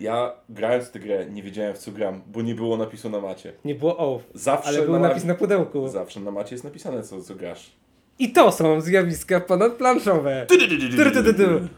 [0.00, 3.20] Ja grając w tę grę nie wiedziałem w co gram, bo nie było napisu na
[3.20, 3.52] macie.
[3.64, 5.88] Nie było off, Zawsze ale był na, napis na pudełku.
[5.88, 7.70] Zawsze na macie jest napisane co, co grasz.
[8.18, 10.46] I to są zjawiska ponadplanszowe.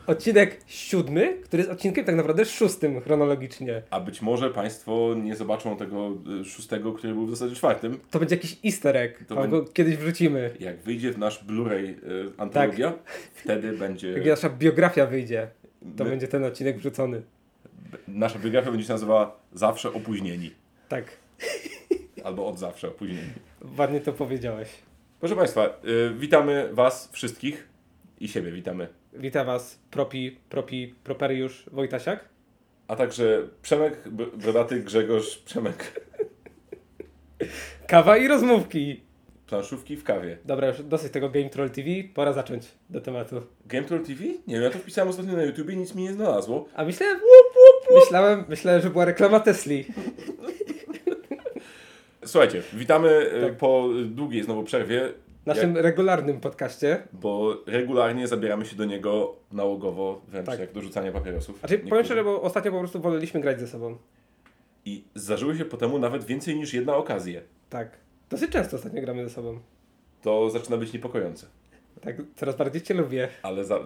[0.07, 3.83] Odcinek siódmy, który jest odcinkiem tak naprawdę szóstym chronologicznie.
[3.91, 6.11] A być może Państwo nie zobaczą tego
[6.41, 7.99] y, szóstego, który był w zasadzie czwartym.
[8.11, 10.51] To będzie jakiś easter egg, To albo kiedyś wrzucimy.
[10.61, 11.97] Jak wyjdzie w nasz Blu-ray y,
[12.39, 12.93] antologia,
[13.35, 14.09] wtedy będzie.
[14.13, 15.49] Jak nasza biografia wyjdzie,
[15.97, 17.23] to my- będzie ten odcinek wrzucony.
[18.09, 20.51] Nasza biografia będzie się nazywała Zawsze opóźnieni.
[20.89, 21.05] Tak,
[22.25, 23.31] Albo od zawsze opóźnieni.
[23.79, 24.69] ładnie to powiedziałeś.
[25.21, 27.69] Proszę Państwa, y, witamy Was wszystkich
[28.21, 28.89] i siebie witamy.
[29.13, 32.29] Witam was, propi, propi, properiusz Wojtasiak.
[32.89, 36.01] A także Przemek, Brodaty, Grzegorz, Przemek.
[37.87, 39.01] Kawa i rozmówki.
[39.47, 40.39] Planszówki w kawie.
[40.45, 43.43] Dobra, już dosyć tego Game Troll TV, pora zacząć do tematu.
[43.67, 44.25] Game Troll TV?
[44.25, 46.69] Nie wiem, ja to wpisałem ostatnio na YouTubie i nic mi nie znalazło.
[46.75, 47.21] A myślałem,
[48.01, 49.85] myślałem, myślałem, że była reklama Tesli.
[52.25, 53.57] Słuchajcie, witamy y, Tak.
[53.57, 55.13] po długiej znowu przerwie,
[55.47, 57.03] naszym regularnym podcaście.
[57.13, 60.61] bo regularnie zabieramy się do niego nałogowo, wręcz Tak.
[60.61, 61.59] jak do rzucania papierosów.
[61.59, 62.05] Znaczy, powiem Niektórzy.
[62.05, 63.97] szczerze, bo ostatnio po prostu woleliśmy grać ze sobą.
[64.85, 67.41] I zdarzyły się po temu nawet więcej niż jedna okazja.
[67.71, 67.89] Tak.
[68.31, 69.59] Dosyć często ostatnio gramy ze sobą.
[70.23, 71.47] To zaczyna być niepokojące.
[72.01, 73.29] Tak, coraz bardziej cię lubię.
[73.43, 73.79] Ale za...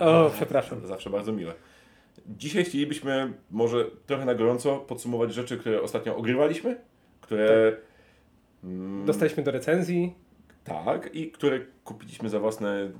[0.00, 0.86] O, przepraszam.
[0.86, 1.52] Zawsze bardzo miłe.
[2.28, 6.80] Dzisiaj chcielibyśmy może trochę na gorąco podsumować rzeczy, które ostatnio ogrywaliśmy,
[7.20, 7.76] które...
[8.64, 10.14] Mm, Dostaliśmy do recenzji.
[10.64, 12.90] Tak, i które kupiliśmy za własne...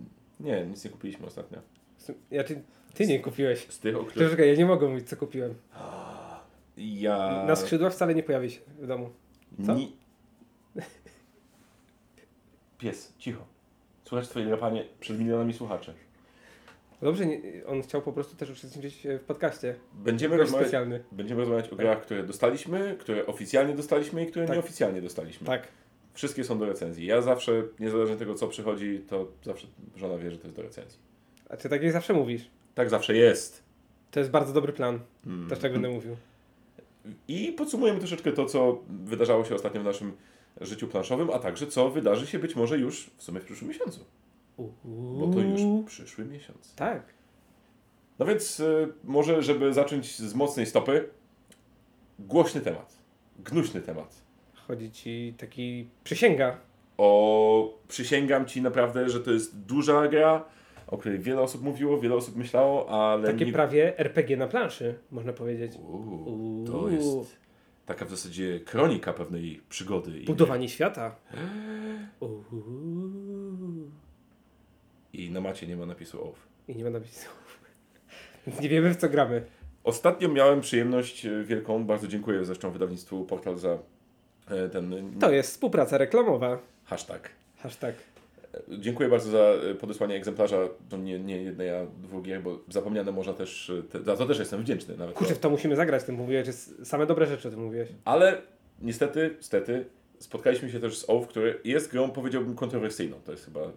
[0.41, 1.59] Nie, nic nie kupiliśmy ostatnio.
[2.31, 2.63] Ja, ty,
[2.95, 3.67] ty nie kupiłeś.
[3.69, 5.55] Z tych, o których Czekaj, ja nie mogę mówić, co kupiłem.
[6.77, 7.45] ja...
[7.47, 9.11] Na skrzydła wcale nie pojawi się w domu.
[9.67, 9.75] co?
[9.75, 9.97] Ni...
[12.79, 13.45] Pies, cicho.
[14.05, 15.95] Słuchaj twoje drapanie przed milionami słuchaczy.
[17.03, 19.75] Dobrze, nie, on chciał po prostu też uczestniczyć w podcaście.
[19.95, 21.05] Będziemy rozmawiać, specjalny.
[21.13, 24.57] będziemy rozmawiać o grach, które dostaliśmy, które oficjalnie dostaliśmy i które Tak.
[24.57, 25.47] nieoficjalnie dostaliśmy.
[25.47, 25.69] Tak.
[26.15, 27.07] Wszystkie są do recenzji.
[27.07, 30.63] Ja zawsze, niezależnie od tego co przychodzi, to zawsze żona wie, że to jest do
[30.63, 30.99] recenzji.
[31.49, 32.51] A ty tak jak zawsze mówisz.
[32.75, 33.63] Tak zawsze jest.
[34.11, 35.01] To jest bardzo dobry plan.
[35.27, 35.49] Mm.
[35.49, 36.17] Też tak będę mówił.
[37.29, 40.13] I podsumujemy troszeczkę to, co wydarzało się ostatnio w naszym
[40.61, 44.05] życiu planszowym, a także co wydarzy się być może już w sumie w przyszłym miesiącu.
[44.85, 46.75] Bo to już przyszły miesiąc.
[46.75, 47.03] Tak.
[48.19, 51.09] No więc y, może, żeby zacząć z mocnej stopy,
[52.19, 52.99] głośny temat,
[53.39, 54.23] gnuśny temat.
[54.55, 56.57] Chodzi ci taki przysięga.
[56.99, 60.45] O, przysięgam ci naprawdę, że to jest duża gra,
[60.87, 63.53] o której wiele osób mówiło, wiele osób myślało, ale Takie nie...
[63.53, 65.73] prawie RPG na planszy, można powiedzieć.
[65.77, 66.91] Uuu, to Uuu.
[66.91, 67.37] jest
[67.87, 70.21] taka w zasadzie kronika pewnej przygody.
[70.21, 71.17] I, Budowanie świata.
[72.21, 73.91] Uuu.
[75.13, 76.37] I na macie nie ma napisu off.
[76.69, 77.59] I nie ma napisów.
[78.47, 79.43] Więc nie wiemy w co gramy.
[79.85, 83.79] Ostatnio miałem przyjemność e, wielką, bardzo dziękuję zresztą wydawnictwu Portal za
[84.51, 86.59] e, ten To jest współpraca reklamowa.
[86.85, 87.31] hashtag.
[87.59, 87.95] Hashtag.
[88.69, 93.13] Dziękuję bardzo za e, podesłanie egzemplarza, to nie, nie jednej, a dwóch gier, bo zapomniane
[93.13, 95.17] można też, e, te, za to też jestem wdzięczny nawet.
[95.17, 96.49] Kurczę, w to musimy zagrać, ty mówiłeś,
[96.85, 97.89] same dobre rzeczy o tym mówiłeś.
[98.05, 98.43] Ale
[98.81, 99.85] niestety, stety,
[100.19, 103.17] spotkaliśmy się też z OWF, który jest grą, powiedziałbym, kontrowersyjną.
[103.25, 103.73] To jest chyba e,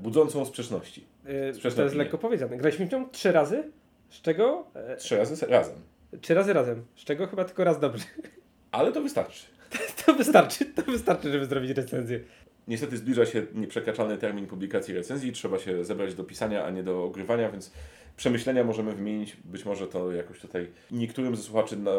[0.00, 1.04] budzącą sprzeczności.
[1.24, 2.56] Yy, Sprzeczne to jest lekko powiedziane.
[2.56, 3.70] Graliśmy w nią trzy razy,
[4.10, 4.66] z czego...
[4.74, 5.74] E, Trzy razy razem.
[6.20, 8.04] trzy razy razem, z czego chyba tylko raz dobrze.
[8.72, 9.46] Ale to wystarczy.
[10.06, 12.20] To wystarczy, to wystarczy, żeby zrobić recenzję.
[12.68, 17.04] Niestety zbliża się nieprzekraczalny termin publikacji recenzji, trzeba się zebrać do pisania, a nie do
[17.04, 17.72] ogrywania, więc
[18.16, 19.36] przemyślenia możemy wymienić.
[19.44, 21.92] Być może to jakoś tutaj niektórym ze słuchaczy na,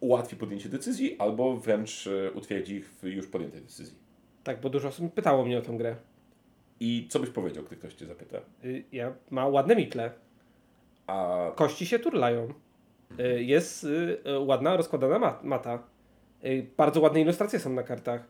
[0.00, 3.94] ułatwi podjęcie decyzji, albo wręcz e, utwierdzi ich w już podjętej decyzji.
[4.44, 5.96] Tak, bo dużo osób pytało mnie o tą grę.
[6.80, 8.38] I co byś powiedział, gdy ktoś cię zapyta?
[8.64, 10.10] Y, Ja, ma ładne mitle.
[11.06, 12.48] A Kości się turlają.
[13.20, 15.82] Y, Jest y, ładna, rozkładana ma- mata.
[16.76, 18.24] Bardzo ładne ilustracje są na kartach.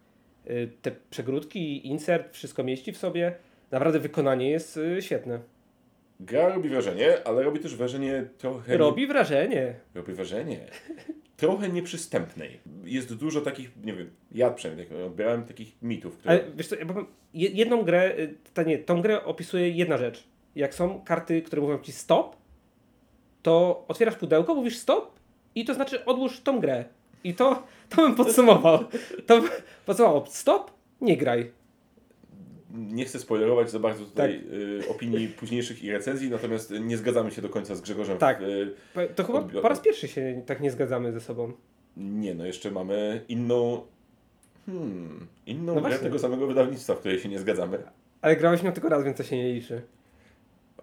[0.82, 3.34] Te przegródki, insert, wszystko mieści w sobie.
[3.70, 5.40] Naprawdę wykonanie jest świetne.
[6.20, 8.76] Gra robi wrażenie, ale robi też wrażenie trochę...
[8.76, 9.54] Robi wrażenie.
[9.56, 10.60] Nie, robi wrażenie.
[11.36, 12.60] Trochę nieprzystępnej.
[12.84, 16.30] Jest dużo takich, nie wiem, ja przynajmniej tak odbierałem takich mitów, które...
[16.34, 19.98] Ale wiesz co, ja powiem, je- jedną grę, y, ta nie, tą grę opisuje jedna
[19.98, 20.24] rzecz.
[20.54, 22.36] Jak są karty, które mówią ci stop,
[23.42, 25.18] to otwierasz pudełko, mówisz stop
[25.54, 26.84] i to znaczy odłóż tą grę.
[27.24, 28.78] I to, to bym podsumował.
[29.26, 29.50] To bym
[29.86, 30.24] podsumował.
[30.26, 30.70] Stop,
[31.00, 31.52] nie graj.
[32.76, 34.52] Nie chcę spoilerować za bardzo tutaj Tak.
[34.52, 38.18] y, opinii późniejszych i recenzji, natomiast nie zgadzamy się do końca z Grzegorzem.
[38.18, 38.42] Tak.
[38.42, 38.74] Y,
[39.14, 41.52] To chyba Odbior- po raz pierwszy się tak nie zgadzamy ze sobą.
[41.96, 43.82] nie, no jeszcze mamy inną.
[44.66, 45.98] Hmm, inną No grę właśnie.
[46.06, 47.78] tego samego wydawnictwa, w której się nie zgadzamy.
[48.22, 49.82] Ale grałeś nią tylko raz, więc to się nie liczy.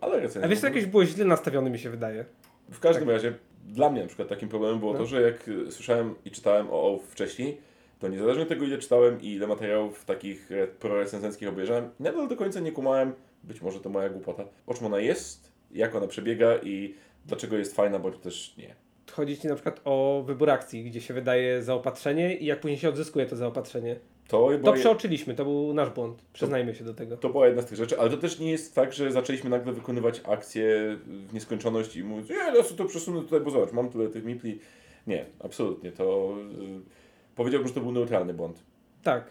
[0.01, 0.41] Ale recenzja.
[0.43, 2.25] A wiesz, co jakieś było źle nastawione mi się wydaje.
[2.71, 3.33] W każdym razie
[3.67, 4.99] dla mnie na przykład takim problemem było No.
[4.99, 7.57] to, że jak słyszałem i czytałem o OWF wcześniej,
[8.03, 12.35] to niezależnie od tego ile czytałem i ile materiałów takich e, prorecenzenckich obejrzałem, nadal do
[12.35, 13.13] końca nie kumałem,
[13.43, 16.93] być może to moja głupota, o czym ona jest, jak ona przebiega i
[17.25, 18.75] dlaczego jest fajna, bądź też nie.
[19.11, 22.89] Chodzi ci na przykład o wybór akcji, gdzie się wydaje zaopatrzenie i jak później się
[22.89, 23.95] odzyskuje to zaopatrzenie.
[24.27, 26.25] To, To przeoczyliśmy, to był nasz błąd.
[26.33, 27.17] Przyznajmy się do tego.
[27.17, 29.73] to była jedna z tych rzeczy, ale to też nie jest tak, że zaczęliśmy nagle
[29.73, 33.89] wykonywać akcje w nieskończoność i mówić, nie, no co to przesunę tutaj, bo zobacz, mam
[33.89, 34.59] tyle tych mipli.
[35.07, 36.35] Nie, absolutnie, to
[36.79, 37.02] y,
[37.35, 38.63] powiedziałbym, że to był neutralny błąd.
[39.03, 39.23] Tak.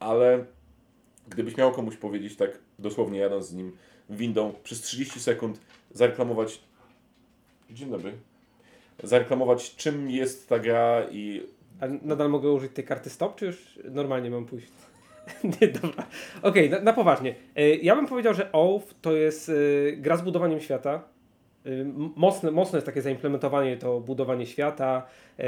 [0.00, 0.44] ale
[1.28, 3.76] gdybyś miał komuś powiedzieć tak dosłownie jadąc z nim
[4.10, 6.60] windą przez 30 sekund zareklamować
[7.70, 8.12] dzień dobry
[9.02, 11.42] zareklamować czym jest ta gra i
[11.80, 14.72] A nadal mogę użyć tej karty stop, czy już normalnie mam pójść?
[15.60, 16.06] Nie, dobra.
[16.42, 17.34] Okej, na, na poważnie.
[17.56, 19.52] E, Ja bym powiedział, że OWF to jest e,
[19.96, 21.02] gra z budowaniem świata.
[22.16, 25.06] Mocne, mocne jest takie zaimplementowanie to budowanie świata.
[25.38, 25.44] E,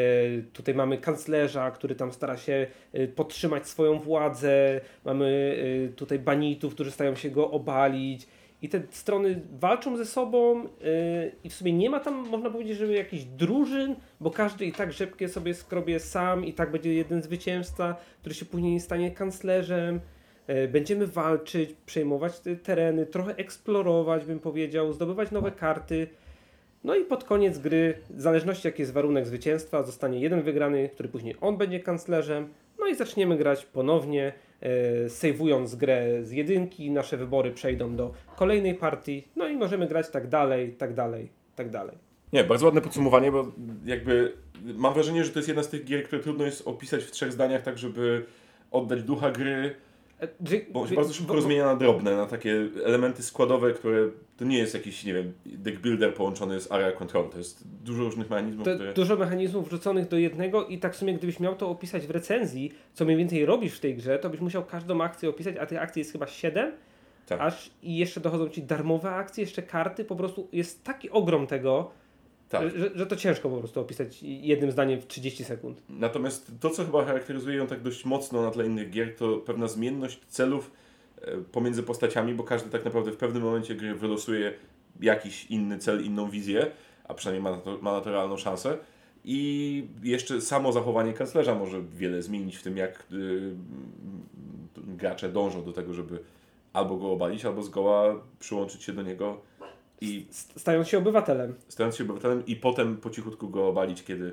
[0.52, 4.80] Tutaj mamy kanclerza, który tam stara się e, podtrzymać swoją władzę.
[5.04, 5.56] Mamy
[5.86, 8.26] e, tutaj banitów, którzy starają się go obalić.
[8.62, 10.68] I te strony walczą ze sobą yy,
[11.44, 14.92] i w sumie nie ma tam, można powiedzieć, żeby jakichś drużyn, bo każdy i tak
[14.92, 20.00] rzepkę sobie skrobie sam i tak będzie jeden zwycięzca, który się później stanie kanclerzem.
[20.48, 26.06] Yy, będziemy walczyć, przejmować te tereny, trochę eksplorować, bym powiedział, zdobywać nowe karty.
[26.84, 31.08] No i pod koniec gry, w zależności jaki jest warunek zwycięstwa, zostanie jeden wygrany, który
[31.08, 32.48] później on będzie kanclerzem.
[32.80, 38.74] No i zaczniemy grać ponownie, e, sejwując grę z jedynki, nasze wybory przejdą do kolejnej
[38.74, 41.98] partii, no i możemy grać tak dalej, tak dalej, tak dalej.
[42.32, 43.52] nie, bardzo ładne podsumowanie, bo
[43.84, 44.32] jakby
[44.64, 47.32] mam wrażenie, że to jest jedna z tych gier, które trudno jest opisać w trzech
[47.32, 48.24] zdaniach tak, żeby
[48.70, 49.93] oddać ducha gry, E,
[50.72, 54.58] bo się bardzo szybko bo- rozmienia na drobne, na takie elementy składowe, które to nie
[54.58, 58.68] jest jakiś, nie wiem, deck builder połączony z area control, to jest dużo różnych mechanizmów,
[58.68, 58.92] które...
[58.92, 62.72] dużo mechanizmów wrzuconych do jednego i tak w sumie gdybyś miał to opisać w recenzji,
[62.92, 65.82] co mniej więcej robisz w tej grze, to byś musiał każdą akcję opisać, a tych
[65.82, 66.72] akcji jest chyba 7,
[67.26, 67.40] Tak.
[67.40, 71.90] aż i jeszcze dochodzą ci darmowe akcje, jeszcze karty, po prostu jest taki ogrom tego,
[72.58, 72.78] Tak.
[72.78, 75.82] że, że to ciężko po prostu opisać jednym zdaniem w 30 sekund.
[75.88, 79.68] Natomiast to, co chyba charakteryzuje ją tak dość mocno na tle innych gier, to pewna
[79.68, 80.70] zmienność celów
[81.22, 84.52] e, pomiędzy postaciami, bo każdy tak naprawdę w pewnym momencie gry wylosuje
[85.00, 86.70] jakiś inny cel, inną wizję,
[87.04, 88.78] a przynajmniej ma na to, ma na to realną szansę.
[89.24, 93.54] I jeszcze samo zachowanie kanclerza może wiele zmienić w tym, jak y, y,
[94.76, 96.18] gracze dążą do tego, żeby
[96.72, 99.40] albo go obalić, albo zgoła przyłączyć się do niego
[100.00, 101.54] i St- Stając się obywatelem.
[101.68, 104.32] stając się obywatelem i potem po cichutku go obalić, kiedy,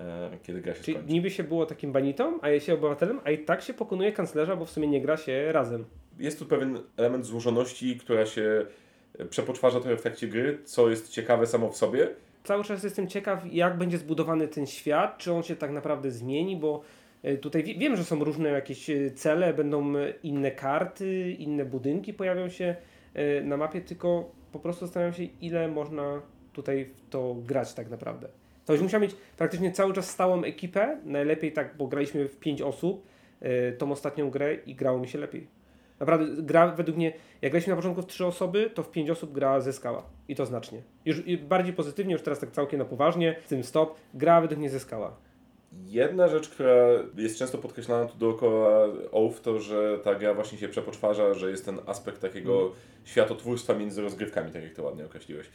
[0.00, 1.12] e, kiedy gra się Czyli skończy.
[1.12, 4.56] niby się było takim banitą, a jest się obywatelem, a i tak się pokonuje kanclerza,
[4.56, 5.84] bo w sumie nie gra się razem.
[6.18, 8.66] Jest tu pewien element złożoności, która się
[9.30, 12.08] przepoczwarza trochę w trakcie gry, co jest ciekawe samo w sobie.
[12.44, 16.56] Cały czas jestem ciekaw, jak będzie zbudowany ten świat, czy on się tak naprawdę zmieni,
[16.56, 16.80] bo
[17.22, 21.64] e, tutaj wi- wiem, że są różne jakieś e, cele, będą e, inne karty, inne
[21.64, 22.76] budynki pojawią się
[23.14, 27.90] e, na mapie, tylko po prostu zastanawiam się, ile można tutaj w to grać tak
[27.90, 28.28] naprawdę.
[28.66, 32.62] To już musiał mieć praktycznie cały czas stałą ekipę, najlepiej tak, bo graliśmy w 5
[32.62, 33.06] osób,
[33.40, 35.46] e, tą ostatnią grę i grało mi się lepiej.
[36.00, 39.32] Naprawdę, gra według mnie, jak graliśmy na początku w 3 osoby, to w 5 osób
[39.32, 40.02] gra zyskała.
[40.28, 40.82] I to znacznie.
[41.04, 44.70] Już bardziej pozytywnie, już teraz tak całkiem na poważnie, z tym stop, gra według mnie
[44.70, 45.16] zyskała.
[45.72, 46.74] Jedna rzecz, która
[47.16, 51.64] jest często podkreślana tu dookoła OWF, to że ta gra właśnie się przepoczwarza, że jest
[51.64, 52.72] ten aspekt takiego
[53.04, 55.46] światotwórstwa między rozgrywkami, tak jak to ładnie określiłeś.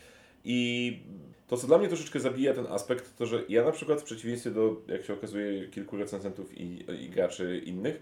[0.46, 1.00] I
[1.48, 4.52] to, co dla mnie troszeczkę zabija ten aspekt, to że ja na przykład w przeciwieństwie
[4.52, 8.02] do, jak się okazuje, kilku recenzentów i, i graczy innych,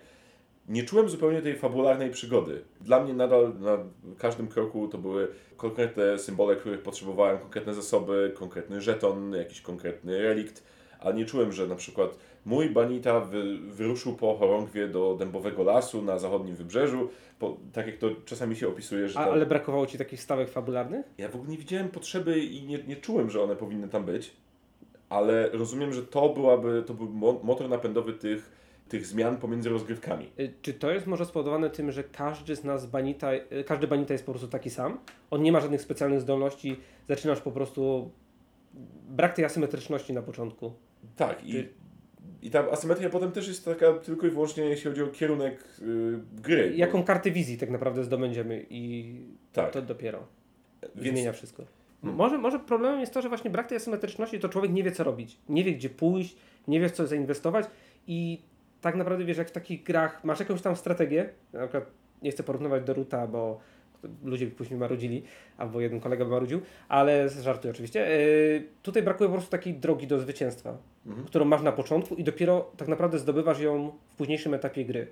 [0.70, 2.62] nie czułem zupełnie tej fabularnej przygody.
[2.82, 3.78] Dla mnie nadal na
[4.18, 5.28] każdym kroku to były
[5.58, 10.64] konkretne symbole, których potrzebowałem, konkretne zasoby, konkretny żeton, jakiś konkretny relikt,
[11.04, 16.02] ale nie czułem, że na przykład mój banita wy, wyruszył po chorągwie do dębowego lasu
[16.02, 19.98] na zachodnim wybrzeżu, po, tak jak to czasami się opisuje, że A, ale brakowało ci
[19.98, 21.06] takich stawek fabularnych?
[21.18, 24.34] ja w ogóle nie widziałem potrzeby i nie, nie czułem, że one powinny tam być,
[25.10, 28.52] ale rozumiem, że to byłaby, to był mo- motor napędowy tych,
[28.90, 30.30] tych zmian pomiędzy rozgrywkami.
[30.40, 34.14] Y, Czy to jest może spowodowane tym, że każdy z nas banita, y, każdy banita
[34.14, 34.98] jest po prostu taki sam?
[35.32, 36.76] On nie ma żadnych specjalnych zdolności,
[37.10, 38.12] zaczynasz po prostu...
[39.10, 40.74] Brak tej asymetryczności na początku.
[41.16, 41.68] Tak, i,
[42.42, 46.20] i ta asymetria potem też jest taka tylko i wyłącznie, jeśli chodzi o kierunek y,
[46.34, 46.70] gry.
[46.70, 49.16] bo- Jaką kartę wizji tak naprawdę zdobędziemy i
[49.54, 49.72] Tak.
[49.72, 50.20] to dopiero
[50.96, 51.64] Więc zmienia wszystko.
[52.02, 52.18] Hmm.
[52.18, 55.04] Może, może problemem jest to, że właśnie brak tej asymetryczności, to człowiek nie wie co
[55.04, 55.38] robić.
[55.50, 56.36] Nie wie gdzie pójść,
[56.68, 57.66] nie wie w co zainwestować
[58.08, 58.42] i
[58.82, 61.92] tak naprawdę wiesz, jak w takich grach masz jakąś tam strategię, na przykład
[62.22, 63.60] nie chcę porównywać do Ruta, bo
[64.24, 65.24] ludzie później marudzili,
[65.58, 68.00] albo jeden kolega marudził, ale żartuję oczywiście.
[68.00, 71.26] Yy, tutaj brakuje po prostu takiej drogi do zwycięstwa, Mhm.
[71.28, 75.08] którą masz na początku i dopiero tak naprawdę zdobywasz ją w późniejszym etapie gry.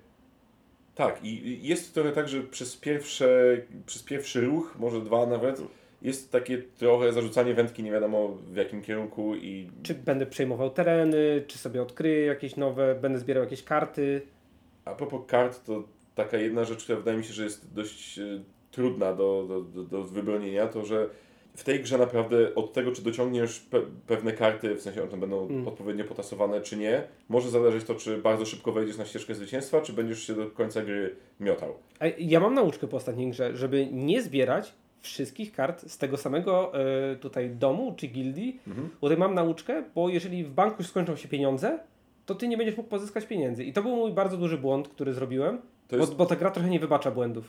[0.95, 5.61] Tak, i jest trochę tak, że przez, pierwsze, przez pierwszy ruch, może dwa nawet,
[6.01, 11.43] jest takie trochę zarzucanie wędki nie wiadomo w jakim kierunku i Czy będę przejmował tereny,
[11.47, 14.21] czy sobie odkryję jakieś nowe, będę zbierał jakieś karty.
[14.85, 15.83] A propos kart, to
[16.15, 18.23] taka jedna rzecz, która wydaje mi się, że jest dość e,
[18.71, 21.09] trudna do, do, do, wybronienia, to że
[21.55, 25.47] w tej grze naprawdę od tego, czy dociągniesz pe pewne karty, w sensie one będą
[25.47, 25.67] Mm.
[25.67, 29.93] odpowiednio potasowane, czy nie, może zależeć to, czy bardzo szybko wejdziesz na ścieżkę zwycięstwa, czy
[29.93, 31.73] będziesz się do końca gry miotał.
[31.99, 36.71] A ja mam nauczkę po ostatniej grze, żeby nie zbierać wszystkich kart z tego samego
[36.73, 38.59] e, tutaj domu czy gildii.
[38.67, 38.89] Mhm.
[39.01, 41.79] Tutaj mam nauczkę, bo jeżeli w banku już skończą się pieniądze,
[42.25, 43.63] to ty nie będziesz mógł pozyskać pieniędzy.
[43.63, 45.61] I to był mój bardzo duży błąd, który zrobiłem,
[45.91, 47.45] jest bo, bo ta gra trochę nie wybacza błędów.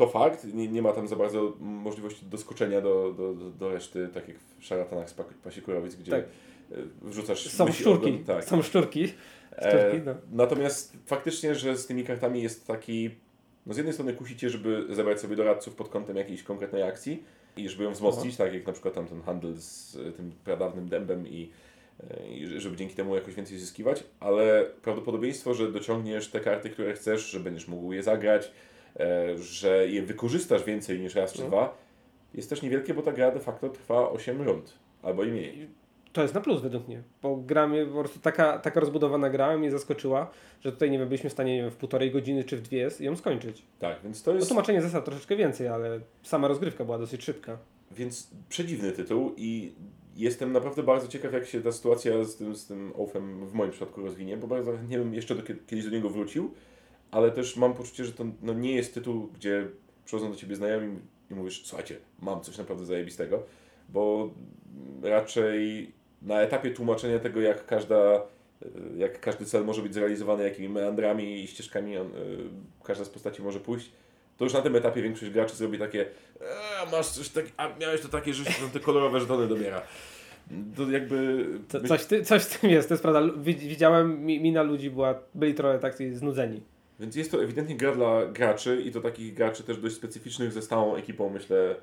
[0.00, 4.28] To fakt, nie, nie ma tam za bardzo możliwości doskoczenia do, do, do, reszty, tak
[4.28, 5.14] jak w szaratanach z
[5.44, 6.24] Pasikurowic, gdzie Tak.
[6.24, 8.44] e, wrzucasz Są szczurki, ogon- tak.
[8.44, 9.04] są szczurki.
[9.56, 10.14] E, Szczurki, no.
[10.32, 13.10] Natomiast faktycznie, że z tymi kartami jest taki.
[13.66, 17.22] No z jednej strony kusicie, żeby zebrać sobie doradców pod kątem jakiejś konkretnej akcji
[17.56, 20.88] i żeby ją wzmocnić, tak jak na przykład tam ten handel z e, tym pradawnym
[20.88, 21.50] dębem i,
[22.30, 27.30] i żeby dzięki temu jakoś więcej zyskiwać, ale prawdopodobieństwo, że dociągniesz te karty, które chcesz,
[27.30, 28.52] że będziesz mógł je zagrać,
[29.36, 31.46] że je wykorzystasz więcej niż raz czy No.
[31.48, 31.78] dwa,
[32.34, 35.68] jest też niewielkie, bo ta gra de facto trwa 8 rund albo i mniej.
[36.12, 39.56] To jest na plus według mnie, bo gra mnie po prostu taka, taka rozbudowana gra
[39.58, 40.30] mnie zaskoczyła,
[40.60, 42.88] że tutaj nie wiem, byliśmy w stanie nie wiem, w półtorej godziny czy w dwie
[43.00, 43.62] ją skończyć.
[43.78, 44.48] Tak, więc to No jest.
[44.48, 47.58] tłumaczenie zasad troszeczkę więcej, ale sama rozgrywka była dosyć szybka.
[47.90, 49.72] Więc przedziwny tytuł i
[50.16, 53.70] jestem naprawdę bardzo ciekaw, jak się ta sytuacja z tym, z tym Oafem w moim
[53.70, 56.50] przypadku rozwinie, bo bardzo nie bym jeszcze do, kiedyś do niego wrócił,
[57.10, 59.66] ale też mam poczucie, że to no, nie jest tytuł, gdzie
[60.04, 60.98] przychodzą do Ciebie znajomi
[61.30, 63.42] i mówisz, słuchajcie, mam coś naprawdę zajebistego,
[63.88, 64.30] bo
[65.02, 68.22] raczej na etapie tłumaczenia tego, jak każda
[68.96, 72.10] jak każdy cel może być zrealizowany, jakimi meandrami i ścieżkami on, y,
[72.84, 73.90] każda z postaci może pójść,
[74.36, 76.06] to już na tym etapie większość graczy zrobi takie
[76.82, 79.82] a, masz coś takiego, a miałeś to takie, że się te kolorowe żetony dobiera.
[80.76, 81.46] To jakby...
[81.68, 83.32] Co, coś, ty, coś w tym jest, to jest prawda.
[83.42, 86.60] Widziałem, mi- mina ludzi była, byli trochę tak znudzeni.
[87.00, 90.62] Więc jest to ewidentnie gra dla graczy i to takich graczy też dość specyficznych ze
[90.62, 91.74] stałą ekipą, myślę,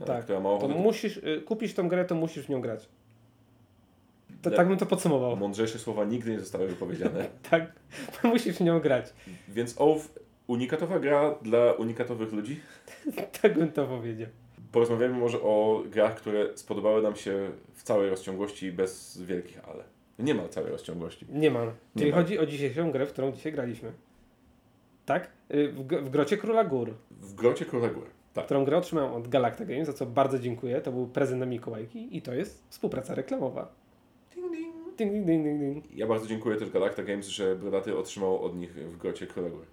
[0.00, 0.74] e, Tak, która ma To ochotę.
[0.74, 2.88] musisz, y, kupisz tą grę, to musisz w nią grać.
[4.42, 5.36] To, tak bym to podsumował.
[5.36, 7.26] Mądrzejsze słowa nigdy nie zostały wypowiedziane.
[7.50, 7.72] Tak,
[8.24, 9.06] musisz w nią grać.
[9.48, 12.60] Więc OWF, unikatowa gra dla unikatowych ludzi.
[13.42, 14.28] Tak bym to powiedział.
[14.72, 19.84] Porozmawiamy może o grach, które spodobały nam się w całej rozciągłości bez wielkich ale.
[20.18, 21.26] Nie ma całej rozciągłości.
[21.28, 21.72] Nie ma.
[21.98, 22.16] Czyli ma.
[22.16, 23.92] chodzi o dzisiejszą grę, w którą dzisiaj graliśmy.
[25.06, 25.30] Tak?
[25.54, 26.94] Y, W, w Grocie Króla Gór.
[27.10, 28.06] W Grocie Króla Gór.
[28.34, 28.44] Tak.
[28.44, 30.80] Którą grę otrzymałem od Galacta Games, za co bardzo dziękuję.
[30.80, 33.68] To był prezent na Mikołajki i to jest współpraca reklamowa.
[34.34, 34.74] Ding, ding.
[34.98, 35.84] Ding, ding, ding, ding, ding.
[35.96, 39.64] Ja bardzo dziękuję też Galacta Games, że Brodaty otrzymał od nich w Grocie Króla Gór.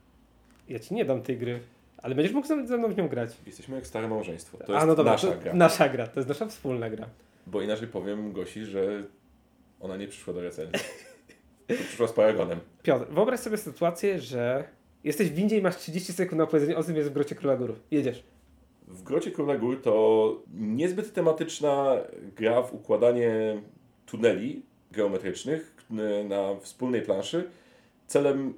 [0.69, 1.59] Ja ci nie dam tej gry,
[1.97, 3.37] ale będziesz mógł ze mną w nią grać.
[3.45, 4.57] Jesteśmy jak stare małżeństwo.
[4.57, 5.53] To A jest no dobra, nasza to, gra.
[5.53, 7.07] nasza gra, to jest nasza wspólna gra.
[7.47, 9.03] Bo inaczej powiem Gosi, że
[9.79, 10.79] ona nie przyszła do recenzji.
[11.67, 12.59] Przyszła z Paragonem.
[12.83, 14.63] Piotr, wyobraź sobie sytuację, że
[15.03, 17.57] jesteś w windzie i masz 30 sekund na powiedzenie o tym jest w Grocie Króla
[17.57, 17.75] Gór.
[17.91, 18.23] Jedziesz.
[18.87, 21.97] W Grocie Króla Gór to niezbyt tematyczna
[22.35, 23.61] gra w układanie
[24.05, 25.75] tuneli geometrycznych
[26.29, 27.49] na wspólnej planszy
[28.07, 28.53] celem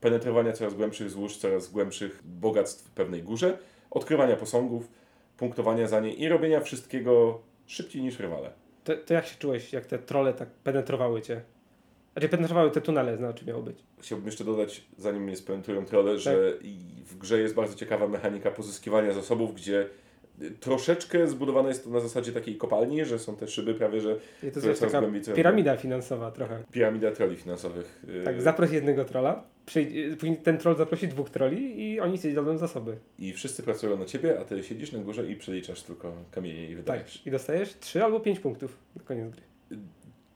[0.00, 3.58] penetrowania coraz głębszych złóż, coraz głębszych bogactw w pewnej górze,
[3.90, 4.88] odkrywania posągów,
[5.36, 8.50] punktowania za nie i robienia wszystkiego szybciej niż rywale.
[8.84, 11.40] To, to jak się czułeś, jak te trole tak penetrowały cię?
[12.14, 13.78] Znaczy penetrowały te tunele, znaczy miało być.
[14.00, 18.50] Chciałbym jeszcze dodać, zanim mnie spentują trole, że i w grze jest bardzo ciekawa mechanika
[18.50, 19.86] pozyskiwania zasobów, gdzie
[20.42, 24.16] y, troszeczkę zbudowane jest to na zasadzie takiej kopalni, że są te szyby prawie, że
[24.42, 26.62] I to jest taka głębiej, piramida finansowa trochę.
[26.72, 28.04] piramida troli finansowych.
[28.20, 29.04] y, Tak, zaproś jednego
[29.66, 32.96] przyjdź, później ten troll zaprosi dwóch trolli i oni sobie dadzą zasoby.
[33.18, 36.68] I wszyscy pracują na ciebie, a ty siedzisz na górze i przeliczasz tylko kamienie i
[36.68, 37.26] Tak, wydajesz.
[37.26, 39.42] i dostajesz 3 albo 5 punktów na koniec gry.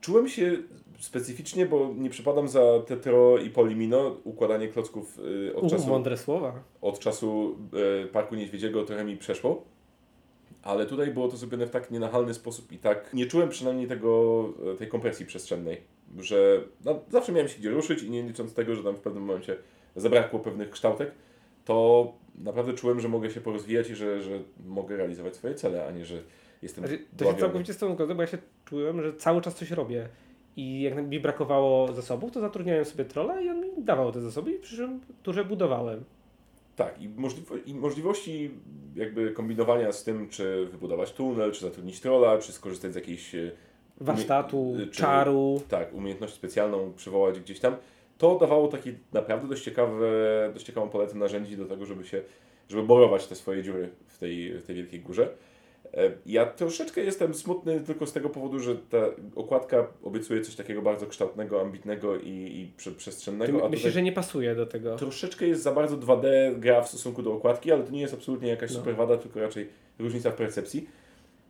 [0.00, 0.56] Czułem się
[0.98, 6.16] specyficznie, bo nie przypadam za Tetro i Polimino, układanie klocków y, od U, czasu mądre
[6.16, 6.62] słowa.
[6.80, 7.58] od czasu
[8.04, 9.64] e, Parku Niedźwiedziego trochę mi przeszło.
[10.62, 14.44] Ale tutaj było to zrobione w tak nienachalny sposób i tak nie czułem przynajmniej tego,
[14.72, 15.80] e, tej kompresji przestrzennej,
[16.18, 19.24] że no, zawsze miałem się gdzie ruszyć i nie licząc tego, że tam w pewnym
[19.24, 19.56] momencie
[19.96, 21.10] zabrakło pewnych kształtek,
[21.64, 25.90] to naprawdę czułem, że mogę się porozwijać i że, że mogę realizować swoje cele, a
[25.90, 26.22] nie, że
[26.62, 29.54] jestem Znaczy, to się całkowicie z tą zgodzę, bo ja się czułem, że cały czas
[29.54, 30.08] coś robię.
[30.58, 34.52] I jak mi brakowało zasobów, to zatrudniałem sobie trolla i on mi dawał te zasoby
[34.52, 36.04] i przy czym turze budowałem.
[36.76, 38.50] Tak, i, możliwo- i możliwości
[38.96, 43.50] jakby kombinowania z tym, czy wybudować tunel, czy zatrudnić trolla, czy skorzystać z jakiejś e,
[44.00, 45.60] Warsztatu, Umie- czy- czaru.
[45.68, 47.76] tak, umiejętność specjalną przywołać gdzieś tam,
[48.18, 50.10] to dawało taki naprawdę dość, ciekawe,
[50.54, 52.22] dość ciekawą paletę narzędzi do tego, żeby się,
[52.68, 55.28] żeby borować te swoje dziury w tej, w tej wielkiej górze.
[55.94, 58.98] E, Ja troszeczkę jestem smutny tylko z tego powodu, że ta
[59.36, 64.12] okładka obiecuje coś takiego bardzo kształtnego, ambitnego i, i prze- Ty przestrzennego, tutaj że nie
[64.12, 64.96] pasuje do tego.
[64.96, 66.26] troszeczkę jest za bardzo 2D
[66.58, 68.76] gra w stosunku do okładki, ale to nie jest absolutnie jakaś No.
[68.76, 69.68] super wada, tylko raczej
[69.98, 70.88] różnica w percepcji.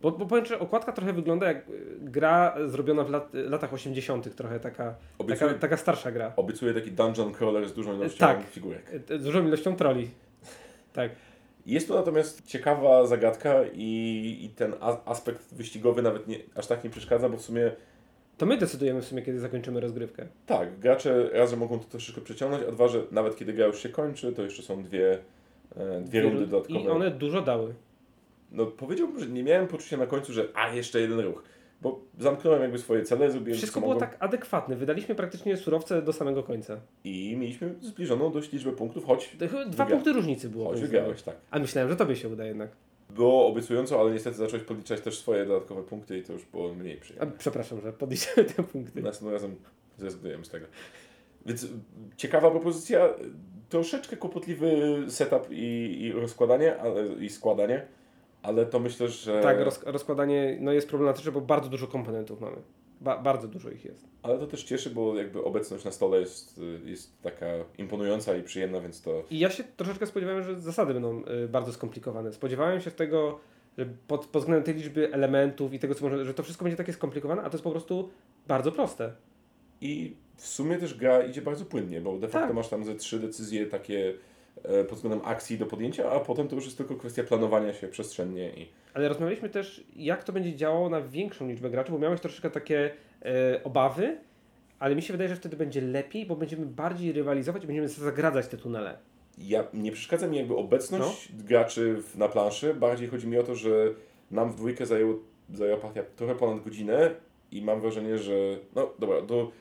[0.01, 1.71] Bo, bo powiem, że okładka trochę wygląda jak y,
[2.01, 6.33] gra zrobiona w lat, latach 80., trochę taka, Obiecuje, taka, taka starsza gra.
[6.35, 8.43] obiecuje taki dungeon crawler z dużą ilością tak.
[8.49, 8.93] figurek.
[9.11, 10.09] Y, Z dużą ilością troli.
[10.93, 11.11] Tak.
[11.65, 14.73] Jest to natomiast ciekawa zagadka i, i ten
[15.05, 17.71] aspekt wyścigowy nawet nie, aż tak nie przeszkadza, bo w sumie
[18.37, 20.27] To my decydujemy w sumie, kiedy zakończymy rozgrywkę.
[20.45, 23.79] tak, gracze raz, że mogą to troszeczkę przeciągnąć, a dwa, że nawet kiedy gra już
[23.83, 25.17] się kończy, to jeszcze są dwie,
[25.75, 26.79] e, dwie rundy rund- dodatkowe.
[26.79, 27.73] I one dużo dały.
[28.51, 31.43] No powiedziałbym, że nie miałem poczucia na końcu, że a jeszcze jeden ruch,
[31.81, 34.75] bo zamknąłem jakby swoje cele, zrobiłem Wszystko było tak adekwatne.
[34.75, 36.77] Wydaliśmy praktycznie surowce do samego końca.
[37.03, 40.69] i mieliśmy zbliżoną dość liczbę punktów, choć, Dwa Wygra- punkty różnicy było.
[40.69, 41.35] choć wygrałeś, tak.
[41.51, 42.69] A myślałem, że tobie się uda jednak.
[43.09, 46.97] Było obiecująco, ale niestety zacząłeś podliczać też swoje dodatkowe punkty i to już było mniej
[46.97, 47.31] A, przyjemne.
[47.37, 49.01] przepraszam, że podliczyłem te punkty.
[49.01, 49.55] Następnym razem
[49.97, 50.65] zrezygnujemy z tego.
[51.45, 51.67] Więc y,
[52.17, 53.09] ciekawa propozycja,
[53.69, 57.85] troszeczkę kłopotliwy setup i, i rozkładanie, ale, i składanie,
[58.43, 59.41] ale to myślę, że...
[59.41, 62.57] Tak, roz, rozkładanie no jest problematyczne, bo bardzo dużo komponentów mamy.
[63.01, 64.07] Ba, bardzo dużo ich jest.
[64.21, 67.45] Ale to też cieszy, bo jakby obecność na stole jest, jest taka
[67.77, 69.23] imponująca i przyjemna, więc to...
[69.29, 72.33] I ja się troszeczkę spodziewałem, że zasady będą y, bardzo skomplikowane.
[72.33, 73.39] Spodziewałem się tego,
[73.77, 76.77] że pod, pod względem tej liczby elementów i tego, co może, że to wszystko będzie
[76.77, 78.09] takie skomplikowane, a to jest po prostu
[78.47, 79.13] bardzo proste.
[79.81, 82.55] I w sumie też gra idzie bardzo płynnie, bo de facto Tak.
[82.55, 84.13] masz tam ze trzy decyzje takie
[84.89, 88.49] pod względem akcji do podjęcia, a potem to już jest tylko kwestia planowania się przestrzennie
[88.49, 92.49] i Ale rozmawialiśmy też, jak to będzie działało na większą liczbę graczy, bo miałeś troszeczkę
[92.49, 92.91] takie
[93.21, 94.17] e, obawy,
[94.79, 98.47] ale mi się wydaje, że wtedy będzie lepiej, bo będziemy bardziej rywalizować i będziemy zagradzać
[98.47, 98.97] te tunele.
[99.37, 101.43] ja, nie przeszkadza mi jakby obecność No.
[101.43, 102.73] graczy w, na planszy.
[102.73, 103.69] Bardziej chodzi mi o to, że
[104.31, 105.15] nam w dwójkę zajęło,
[105.53, 107.11] zajęła partia trochę ponad godzinę
[107.51, 108.33] i mam wrażenie, że
[108.75, 109.51] no dobra, do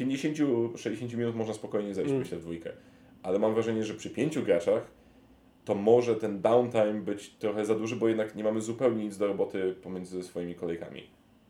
[0.00, 2.22] 50-60 minut można spokojnie zejść, Mm.
[2.22, 2.70] myślę, w dwójkę.
[3.22, 4.90] Ale mam wrażenie, że przy pięciu graczach
[5.64, 9.26] to może ten downtime być trochę za duży, bo jednak nie mamy zupełnie nic do
[9.26, 11.02] roboty pomiędzy swoimi kolejkami.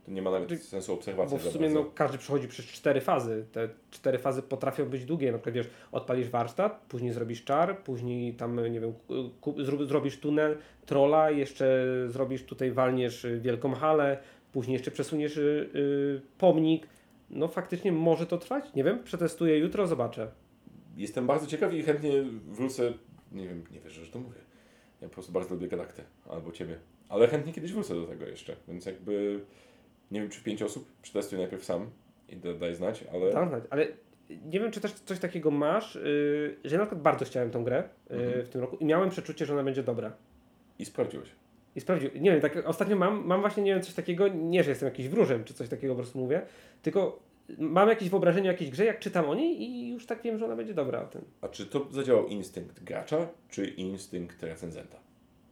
[0.05, 1.39] To nie ma nawet Znaczy, sensu obserwacji.
[1.39, 3.47] Bo w sumie no, każdy przechodzi przez cztery fazy.
[3.53, 5.33] Te cztery fazy potrafią być długie.
[5.33, 8.93] Na przykład wiesz, odpalisz warsztat, później zrobisz czar, później tam, nie wiem,
[9.87, 14.19] zrobisz tunel, trolla, jeszcze zrobisz tutaj, walniesz y, wielką halę,
[14.53, 16.87] później jeszcze przesuniesz y, y, pomnik.
[17.31, 18.75] No faktycznie może to trwać.
[18.75, 20.31] Nie wiem, przetestuję jutro, zobaczę.
[20.97, 22.93] Jestem bardzo ciekaw i chętnie wrócę.
[23.33, 24.39] Nie wiem, nie wiesz, że to mówię.
[25.01, 26.79] Ja po prostu bardzo lubię Galaktę albo Ciebie.
[27.09, 28.57] Ale chętnie kiedyś wrócę do tego jeszcze.
[28.69, 29.41] Więc jakby
[30.11, 30.89] nie wiem, czy pięć osób.
[31.03, 31.91] Przetestuję najpierw sam
[32.29, 33.33] i da, daj znać, ale.
[33.33, 33.87] Dam znać, ale
[34.31, 37.65] nie wiem, czy też coś takiego masz, y, że ja na przykład bardzo chciałem tą
[37.65, 38.45] grę y, Mhm.
[38.45, 40.13] w tym roku i miałem przeczucie, że ona będzie dobra.
[40.79, 41.29] I sprawdziłeś.
[41.77, 42.11] I sprawdził.
[42.15, 45.09] Nie wiem, tak ostatnio mam, mam właśnie, nie wiem, coś takiego, nie, że jestem jakiś
[45.09, 46.43] wróżem, czy coś takiego po prostu mówię,
[46.83, 47.23] tylko
[47.59, 50.45] mam jakieś wyobrażenie o jakiejś grze, jak czytam o niej i już tak wiem, że
[50.45, 51.25] ona będzie dobra o tym.
[51.41, 54.97] A czy to zadziałał instynkt gracza, czy instynkt recenzenta?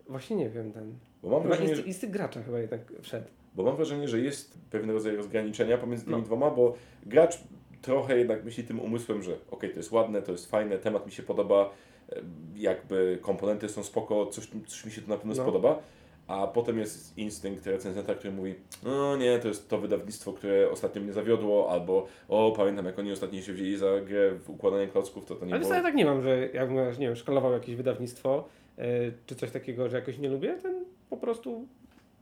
[0.09, 0.95] Właśnie nie wiem, ten.
[1.23, 3.27] Bo mam Chyba wrażenie, instynkt, że, instynkt gracza chyba jednak wszedł.
[3.55, 6.23] bo mam wrażenie, że jest pewien rodzaj rozgraniczenia pomiędzy tymi No.
[6.23, 6.75] dwoma, bo
[7.07, 7.39] gracz
[7.83, 11.13] trochę jednak myśli tym umysłem, że ok, to jest ładne, to jest fajne, temat mi
[11.13, 11.71] się podoba,
[12.13, 12.21] e,
[12.57, 15.43] jakby komponenty są spoko, coś, coś mi się tu na pewno No.
[15.43, 15.83] spodoba,
[16.31, 21.03] a potem jest instynkt recenzenta, który mówi, no nie, to jest to wydawnictwo, które ostatnio
[21.03, 25.25] mnie zawiodło, albo o, pamiętam jak oni ostatnio się wzięli za grę w układanie klocków,
[25.25, 25.75] to to nie Ale było...
[25.75, 28.83] ja tak nie mam, że jakbym, nie wiem, szkalował jakieś wydawnictwo, y,
[29.27, 31.67] czy coś takiego, że jakoś nie lubię, ten po prostu...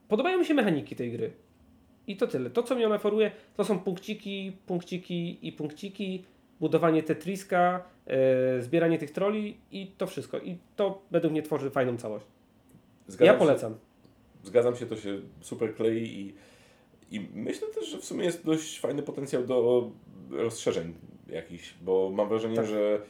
[0.09, 1.31] Podobają mi się mechaniki tej gry.
[2.07, 2.51] I to tyle.
[2.51, 6.25] To, co mnie ona oferuje, to są punkciki, punkciki i punkciki,
[6.61, 10.39] budowanie Tetriska, e, zbieranie tych troli i to wszystko.
[10.39, 12.27] I to według mnie tworzy fajną całość.
[13.07, 13.75] Zgadzam ja się- polecam.
[14.43, 16.35] Zgadzam się, to się super klei i,
[17.17, 19.91] i myślę też, że w sumie jest dość fajny potencjał do
[20.31, 20.95] rozszerzeń
[21.29, 22.67] jakichś, bo mam wrażenie, Tak.
[22.67, 23.01] że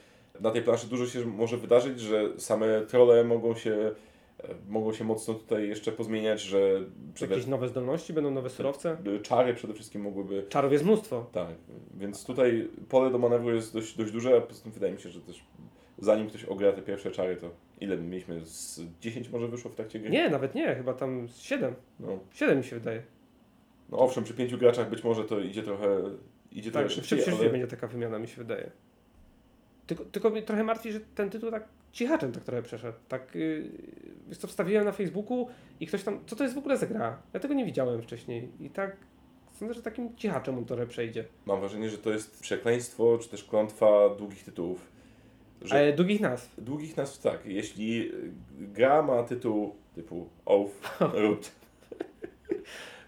[0.40, 3.90] na tej planszy dużo się może wydarzyć, że same trole mogą się,
[4.68, 6.80] mogą się mocno tutaj jeszcze pozmieniać, że
[7.14, 8.96] przede, Jakieś nowe zdolności, będą nowe surowce.
[9.22, 11.26] czary przede wszystkim mogłyby Czarów jest mnóstwo.
[11.32, 11.54] tak,
[11.96, 15.10] więc tutaj pole do manewru jest dość, dość duże, a poza tym wydaje mi się,
[15.10, 15.44] że też
[15.98, 18.44] zanim ktoś ogra te pierwsze czary, to ile my mieliśmy?
[18.44, 20.10] Z 10 może wyszło w trakcie gry?
[20.10, 21.74] Nie, nawet nie, chyba tam z 7.
[22.00, 22.18] No.
[22.32, 23.02] 7 mi się wydaje.
[23.90, 26.02] No owszem, przy pięciu graczach być może to idzie trochę,
[26.52, 28.70] idzie Tak, trochę szybciej, przyszłości ale, będzie taka wymiana, mi się wydaje.
[29.86, 32.98] Tylko, tylko mnie trochę martwi, że ten tytuł tak cichaczem tak trochę przeszedł.
[33.08, 33.70] Tak, yy,
[34.28, 35.48] wiesz co, wstawiłem na Facebooku
[35.80, 37.22] i ktoś tam, co to jest w ogóle za gra?
[37.32, 38.96] Ja tego nie widziałem wcześniej i tak
[39.52, 41.24] sądzę, że takim cichaczem on trochę przejdzie.
[41.46, 44.97] Mam wrażenie, że to jest przekleństwo, czy też klątwa długich tytułów.
[45.62, 46.54] Że Ale długich nazw.
[46.58, 47.46] Długich nazw tak.
[47.46, 48.12] Jeśli
[48.58, 51.52] gra ma tytuł typu Oath, Root,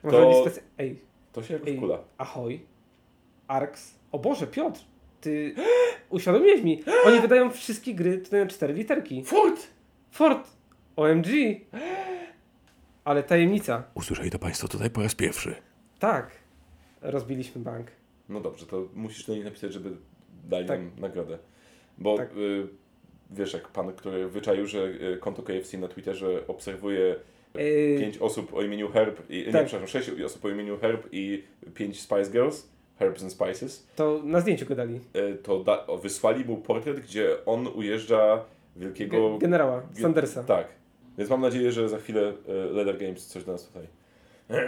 [0.02, 0.62] Może To- specy...
[0.78, 0.98] Ej,
[1.32, 1.78] to się jakoś Ej.
[1.78, 1.98] kula.
[2.18, 2.60] Ahoj,
[3.48, 3.94] Arx.
[4.12, 4.80] O Boże, Piotr,
[5.20, 5.54] ty
[6.10, 6.82] uświadomiłeś mi.
[7.06, 9.24] Oni wydają wszystkie gry tutaj na cztery literki.
[9.24, 9.66] Fort!
[10.10, 10.48] Ford,
[10.96, 11.26] OMG.
[13.04, 13.82] Ale tajemnica.
[13.94, 15.54] Usłyszeli to Państwo tutaj po raz pierwszy.
[15.98, 16.30] Tak,
[17.00, 17.86] rozbiliśmy bank.
[18.28, 19.96] No dobrze, to musisz do nich napisać, żeby
[20.44, 20.80] dali Tak.
[20.80, 21.38] nam nagrodę.
[21.98, 22.30] Bo Tak.
[22.36, 22.66] y,
[23.30, 27.16] wiesz, jak pan, który wyczaił, że y, konto KFC na Twitterze obserwuje
[27.54, 29.66] Yy, pięć osób o imieniu Herb, i, nie, Tak.
[29.66, 31.42] przepraszam, sześć osób o imieniu Herb i
[31.74, 34.94] pięć Spice Girls, Herbs and Spices, to na zdjęciu go dali.
[35.16, 38.44] y, to da, wysłali mu portret, gdzie on ujeżdża
[38.76, 39.16] wielkiego...
[39.16, 40.44] Ge- generała, Ge- Sandersa.
[40.44, 40.68] Tak.
[41.18, 43.86] Więc mam nadzieję, że za chwilę e, Leather Games coś do nas tutaj.
[44.50, 44.66] E,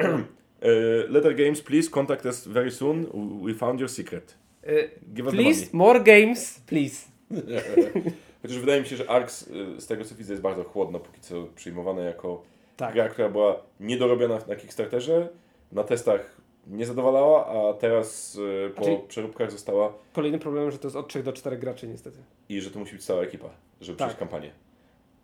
[1.14, 3.06] Leather Games, please contact us very soon.
[3.44, 4.34] We found your secret.
[5.14, 7.11] Give us please, more games, please.
[8.42, 11.20] Chociaż wydaje mi się, że Arx, e, z tego co widzę, jest bardzo chłodno póki
[11.20, 12.42] co przyjmowane jako
[12.76, 12.94] Tak.
[12.94, 15.28] gra, która była niedorobiona na Kickstarterze,
[15.72, 20.86] na testach nie zadowalała, a teraz e, po Znaczy- przeróbkach została Kolejny problem, że to
[20.88, 22.18] jest od 3 do 4 graczy niestety.
[22.48, 24.08] i że to musi być cała ekipa, żeby Tak.
[24.08, 24.50] przejść kampanię.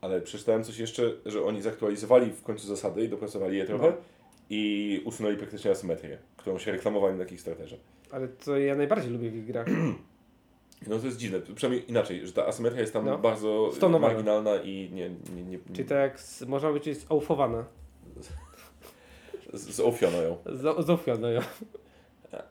[0.00, 3.92] Ale przeczytałem coś jeszcze, że oni zaktualizowali w końcu zasady i dopracowali je trochę No.
[4.50, 7.76] i usunęli praktycznie asymetrię, którą się reklamowali na Kickstarterze.
[8.10, 9.66] Ale to ja najbardziej lubię w ich grach.
[10.86, 13.18] No to jest dziwne, przynajmniej inaczej, że ta asymetria jest tam No.
[13.18, 14.14] bardzo Stonowana.
[14.14, 17.64] marginalna i nie, nie, nie, Czyli to jak z, można być jest ołfowana.
[19.52, 20.36] z- zołfiono ją.
[20.46, 21.40] Z- Zołfiona, ja.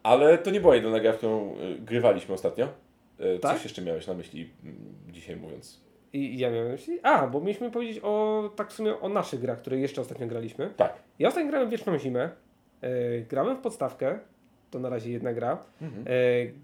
[0.03, 2.67] Ale to nie była jedyna gra, w którą y, grywaliśmy ostatnio.
[3.19, 3.53] Y, Tak?
[3.55, 4.75] Coś jeszcze miałeś na myśli mm,
[5.09, 5.81] dzisiaj mówiąc.
[6.13, 9.39] I ja miałem na myśli, a, bo mieliśmy powiedzieć o, tak w sumie o naszych
[9.39, 10.73] grach, które jeszcze ostatnio graliśmy.
[10.77, 10.93] Tak.
[11.19, 12.29] Ja ostatnio grałem w Wieczną Zimę,
[12.81, 14.19] e, grałem w podstawkę,
[14.71, 15.58] to na razie jedna gra.
[15.82, 16.03] Mhm.
[16.08, 16.12] E,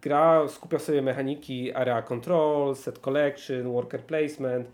[0.02, 4.68] gra skupia sobie mechaniki area control, set collection, worker placement.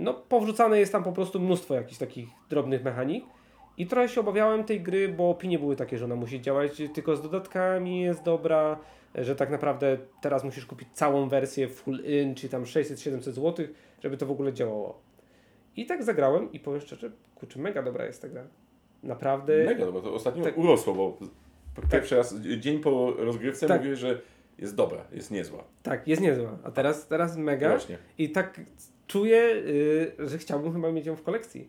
[0.00, 3.24] No, powrzucane jest tam po prostu mnóstwo jakichś takich drobnych mechanik.
[3.78, 7.16] I trochę się obawiałem tej gry, bo opinie były takie, że ona musi działać tylko
[7.16, 8.78] z dodatkami, jest dobra,
[9.14, 13.66] że tak naprawdę teraz musisz kupić całą wersję full in, czy tam 600-700 zł,
[14.02, 15.00] żeby to w ogóle działało.
[15.76, 18.44] I tak zagrałem i powiem szczerze, kurczę, mega dobra jest ta gra.
[19.02, 19.64] Naprawdę.
[19.64, 20.58] Mega, bo to ostatnio tak.
[20.58, 21.18] urosło, bo
[21.92, 23.78] pierwszy raz, dzień po rozgrywce Tak.
[23.78, 24.20] mówiłeś, że
[24.58, 25.64] jest dobra, jest niezła.
[25.82, 26.58] Tak, jest niezła.
[26.64, 27.68] A teraz, teraz mega.
[27.68, 27.98] Właśnie.
[28.18, 28.60] I tak
[29.06, 29.42] czuję,
[30.18, 31.68] y, że chciałbym chyba mieć ją w kolekcji.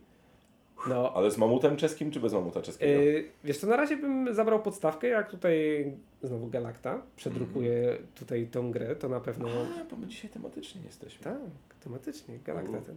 [0.87, 3.01] No, Ale z mamutem czeskim czy bez mamuta czeskiego?
[3.01, 5.85] y, wiesz co, na razie bym zabrał podstawkę, jak tutaj
[6.23, 9.47] znowu Galacta przedrukuje tutaj tą grę, to na pewno...
[9.81, 11.23] A, bo my dzisiaj tematycznie jesteśmy.
[11.23, 11.37] Tak,
[11.83, 12.81] tematycznie, Galacta U.
[12.81, 12.95] ten.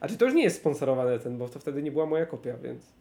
[0.00, 2.56] A czy to już nie jest sponsorowany ten, bo to wtedy nie była moja kopia,
[2.56, 2.92] więc...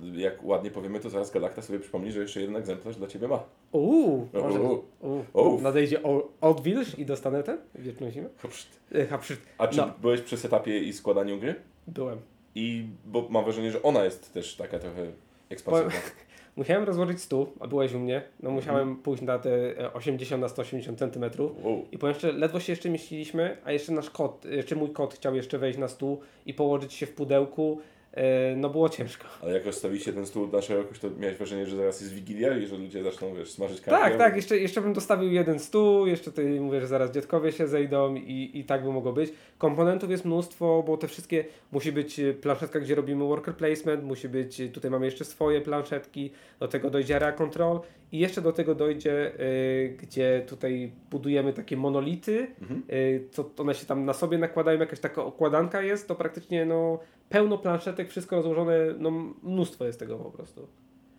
[0.00, 3.42] Jak ładnie powiemy, to zaraz Galakta sobie przypomni, że jeszcze jeden egzemplarz dla Ciebie ma.
[3.72, 4.60] Uuu, może...
[4.60, 4.84] Uuu,
[5.32, 5.60] Uuu.
[5.60, 7.58] nadejdzie o- odwilż i dostanę ten?
[7.74, 8.28] Wieczną zimę?
[8.42, 8.68] Hopszt.
[8.94, 9.36] E, Ha, przy...
[9.58, 9.90] A czy No.
[10.00, 11.54] byłeś przy setupie i składaniu gry?
[11.86, 12.18] Byłem.
[12.54, 15.06] I bo mam wrażenie, że ona jest też taka trochę
[15.50, 15.92] ekspansywna.
[16.56, 18.22] Musiałem rozłożyć stół, a byłeś u mnie.
[18.42, 19.02] No musiałem Mhm.
[19.02, 21.24] pójść na te e, 80 na 180 cm.
[21.62, 21.84] Wow.
[21.92, 25.34] I powiem szczerze, ledwo się jeszcze mieściliśmy, a jeszcze nasz kot, jeszcze mój kot chciał
[25.34, 27.80] jeszcze wejść na stół i położyć się w pudełku.
[28.18, 29.24] E, no było ciężko.
[29.42, 32.66] Ale jak rozstawiliście ten stół na szerokość, to miałeś wrażenie, że zaraz jest Wigilia i
[32.66, 34.00] że ludzie zaczną, wiesz, smażyć karpia?
[34.00, 37.66] Tak, tak, jeszcze, jeszcze bym dostawił jeden stół, jeszcze tutaj mówię, że zaraz dziadkowie się
[37.68, 39.32] zejdą i, i tak by mogło być.
[39.58, 44.28] Komponentów jest mnóstwo, bo te wszystkie, musi być e, planszetka, gdzie robimy worker placement, musi
[44.28, 47.80] być, e, tutaj mamy jeszcze swoje planszetki, do tego dojdzie area control
[48.12, 52.82] i jeszcze do tego dojdzie, e, gdzie tutaj budujemy takie monolity, Mhm.
[52.92, 56.98] y, co one się tam na sobie nakładają, jakaś taka okładanka jest, to praktycznie no
[57.28, 59.10] pełno planszetek, wszystko rozłożone, no
[59.42, 60.68] mnóstwo jest tego po prostu.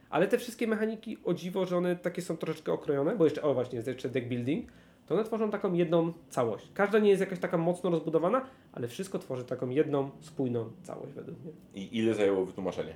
[0.10, 3.54] Ale te wszystkie mechaniki, o dziwo, że one takie są troszeczkę okrojone, bo jeszcze, o
[3.54, 4.72] właśnie, jest jeszcze deck building,
[5.08, 6.72] to one tworzą taką jedną całość.
[6.74, 11.40] Każda nie jest jakaś taka mocno rozbudowana, ale wszystko tworzy taką jedną, spójną całość według
[11.40, 11.52] mnie.
[11.76, 12.96] I ile zajęło wytłumaczenie?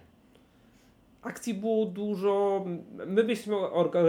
[1.21, 2.65] Akcji było dużo.
[3.07, 3.55] My byliśmy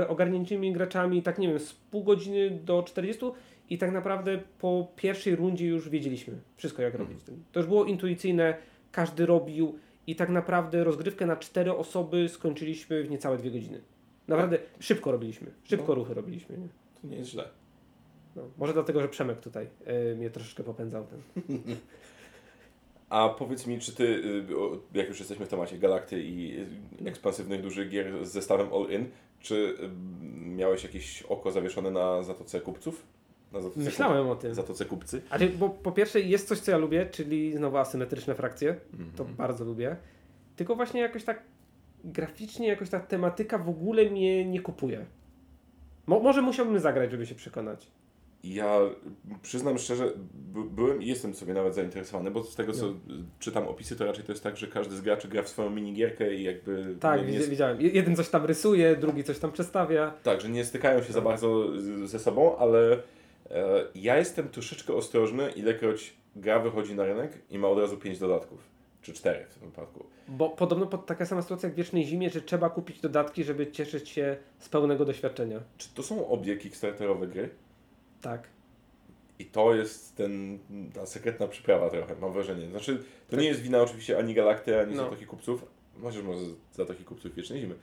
[0.08, 3.24] ogarniętymi graczami, tak nie wiem, z pół godziny do 40
[3.70, 7.18] i tak naprawdę po pierwszej rundzie już wiedzieliśmy wszystko, jak robić.
[7.52, 8.56] To już było intuicyjne,
[8.94, 13.80] każdy robił i tak naprawdę rozgrywkę na cztery osoby skończyliśmy w niecałe dwie godziny.
[14.28, 15.94] Naprawdę szybko robiliśmy, szybko No.
[15.94, 16.58] ruchy robiliśmy.
[16.58, 16.68] Nie?
[17.02, 17.48] To nie jest źle.
[18.36, 19.68] No, może dlatego, że Przemek tutaj
[20.12, 21.06] y, mnie troszeczkę popędzał.
[21.06, 21.20] Ten.
[23.08, 24.44] A powiedz mi, czy ty, y,
[24.98, 26.56] jak już jesteśmy w temacie Galakty i
[27.06, 29.06] ekspansywnych dużych gier z zestawem All-In,
[29.40, 29.76] czy y,
[30.40, 33.06] miałeś jakieś oko zawieszone na Zatoce Kupców?
[33.62, 34.54] Zatoce, Myślałem o tym.
[34.54, 35.22] Zatoce Kupcy.
[35.30, 38.74] Ale bo po pierwsze jest coś, co ja lubię, czyli znowu asymetryczne frakcje.
[39.16, 39.36] To Mhm.
[39.36, 39.96] bardzo lubię.
[40.56, 41.42] Tylko właśnie jakoś tak
[42.04, 45.04] graficznie, jakoś ta tematyka w ogóle mnie nie kupuje.
[46.06, 47.86] Mo może musiałbym zagrać, żeby się przekonać.
[48.44, 48.78] Ja
[49.42, 52.92] przyznam szczerze, by, byłem i jestem sobie nawet zainteresowany, bo z tego co No.
[53.38, 56.34] czytam opisy, to raczej to jest tak, że każdy z graczy gra w swoją minigierkę
[56.34, 56.96] i jakby.
[57.00, 57.80] Tak, nie, nie, widzi- widziałem.
[57.80, 60.12] Je- Jeden coś tam rysuje, drugi coś tam przestawia.
[60.22, 61.66] tak, że nie stykają się za bardzo
[62.04, 62.98] ze sobą, ale
[63.94, 68.74] ja jestem troszeczkę ostrożny, ilekroć gra wychodzi na rynek i ma od razu 5 dodatków.
[69.02, 70.04] Czy 4 w tym wypadku.
[70.28, 73.72] Bo podobno pod taka sama sytuacja jak w Wiecznej Zimie, że trzeba kupić dodatki, żeby
[73.72, 75.60] cieszyć się z pełnego doświadczenia.
[75.78, 77.48] Czy to są obie kickstarterowe gry?
[78.22, 78.48] Tak.
[79.38, 80.58] I to jest ten,
[80.94, 82.68] ta sekretna przyprawa trochę, mam wrażenie.
[82.70, 83.40] Znaczy, to Tak.
[83.40, 85.04] nie jest wina oczywiście ani Galakty, ani No.
[85.04, 85.64] Zatoki Kupców,
[86.02, 86.40] chociaż może
[86.72, 87.74] Zatoki Kupców Wiecznej Zimy,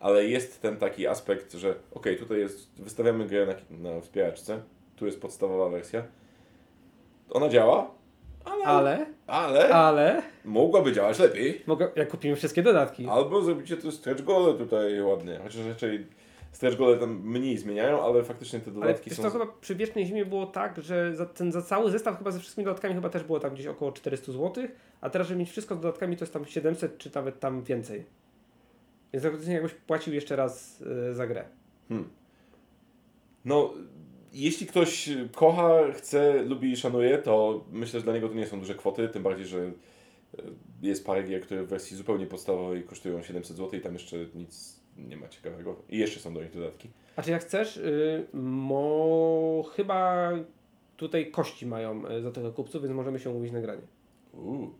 [0.00, 4.62] ale jest ten taki aspekt, że okej, tutaj jest, wystawiamy grę na, na wspieraczce,
[4.98, 6.02] tu jest podstawowa wersja,
[7.30, 7.90] ona działa,
[8.44, 11.62] ale, ale, Ale, ale, mogłaby działać lepiej.
[11.66, 13.06] mogę, jak kupimy wszystkie dodatki.
[13.08, 16.06] Albo zrobicie to stretch gole tutaj ładnie, chociaż raczej
[16.52, 19.22] stretch gole tam mniej zmieniają, ale faktycznie te Ale dodatki wiesz są...
[19.22, 22.40] to chyba przy Wiecznej Zimie było tak, że za, ten, za cały zestaw chyba ze
[22.40, 24.64] wszystkimi dodatkami chyba też było tam gdzieś około 400 zł,
[25.00, 28.04] a teraz, żeby mieć wszystko z dodatkami, to jest tam 700 czy nawet tam więcej.
[29.12, 31.44] Więc faktycznie jakbyś płacił jeszcze raz y, za grę.
[31.88, 32.08] Hmm.
[33.44, 33.74] No,
[34.32, 38.60] jeśli ktoś kocha, chce, lubi i szanuje, to myślę, że dla niego to nie są
[38.60, 39.72] duże kwoty, tym bardziej, że e,
[40.82, 44.80] jest parę gier, które w wersji zupełnie podstawowej kosztują 700 zł i tam jeszcze nic
[44.98, 45.76] nie ma ciekawego.
[45.88, 46.88] I jeszcze są do nich dodatki.
[47.16, 50.30] A czy jak chcesz, y, mo chyba
[50.96, 53.82] tutaj kości mają y, za tego kupców, więc możemy się umówić na granie.
[54.32, 54.74] Uuu.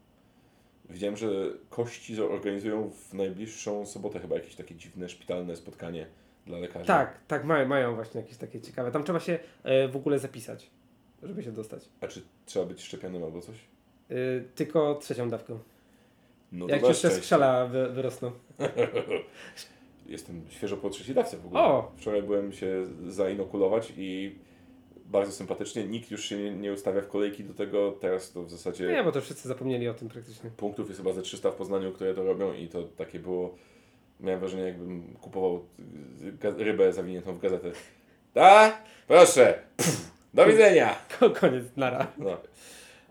[0.90, 1.28] Widziałem, że
[1.70, 6.06] kości zorganizują w najbliższą sobotę chyba jakieś takie dziwne szpitalne spotkanie
[6.48, 6.86] dla lekarzy.
[6.86, 8.90] Tak, tak, mają, mają właśnie jakieś takie ciekawe.
[8.90, 9.38] Tam trzeba się
[9.84, 10.70] y, w ogóle zapisać,
[11.22, 11.88] żeby się dostać.
[12.00, 13.56] A czy trzeba być szczepionym albo coś?
[14.10, 15.58] Y, tylko trzecią dawką.
[16.52, 17.10] No jak szczęście.
[17.10, 18.32] skrzela wy, wyrosną.
[20.06, 21.60] Jestem świeżo po trzeciej dawce w ogóle.
[21.60, 21.92] O!
[21.96, 24.38] Wczoraj byłem się zainokulować i
[25.06, 25.84] bardzo sympatycznie.
[25.84, 27.92] Nikt już się nie, nie ustawia w kolejki do tego.
[28.00, 30.50] Teraz to w zasadzie Nie, bo to wszyscy zapomnieli o tym praktycznie.
[30.50, 33.54] punktów jest chyba ze 300 w Poznaniu, które to robią i to takie było...
[34.20, 35.64] Miałem wrażenie, jakbym kupował
[36.58, 37.70] rybę zawiniętą w gazetę.
[38.34, 38.78] Da?
[39.08, 39.58] Proszę!
[39.76, 40.94] Pff, do widzenia!
[41.40, 42.06] Koniec, nara.
[42.18, 42.36] No.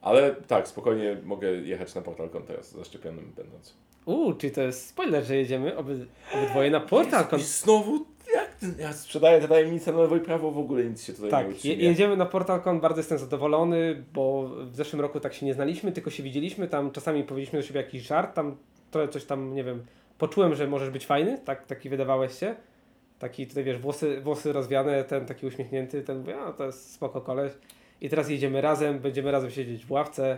[0.01, 3.73] Ale tak, spokojnie mogę jechać na PortalCon teraz, zaszczepionym będąc.
[4.05, 7.39] Uuu, czyli to jest spoiler, że jedziemy oby, obydwoje na PortalCon.
[7.39, 11.13] I znowu, jak ja sprzedaję te tajemnice na lewo i prawo, w ogóle nic się
[11.13, 11.75] tutaj nie Tak, je, utrzymie.
[11.75, 16.09] jedziemy na PortalCon, bardzo jestem zadowolony, bo w zeszłym roku tak się nie znaliśmy, tylko
[16.09, 18.57] się widzieliśmy, tam czasami powiedzieliśmy do siebie jakiś żart, tam
[18.91, 19.85] trochę coś tam, nie wiem,
[20.17, 22.55] poczułem, że możesz być fajny, tak, taki wydawałeś się.
[23.19, 27.21] Taki tutaj, wiesz, włosy, włosy rozwiane, ten taki uśmiechnięty, ten mówię, a to jest spoko
[27.21, 27.51] koleś.
[28.01, 30.37] I teraz jedziemy razem, będziemy razem siedzieć w ławce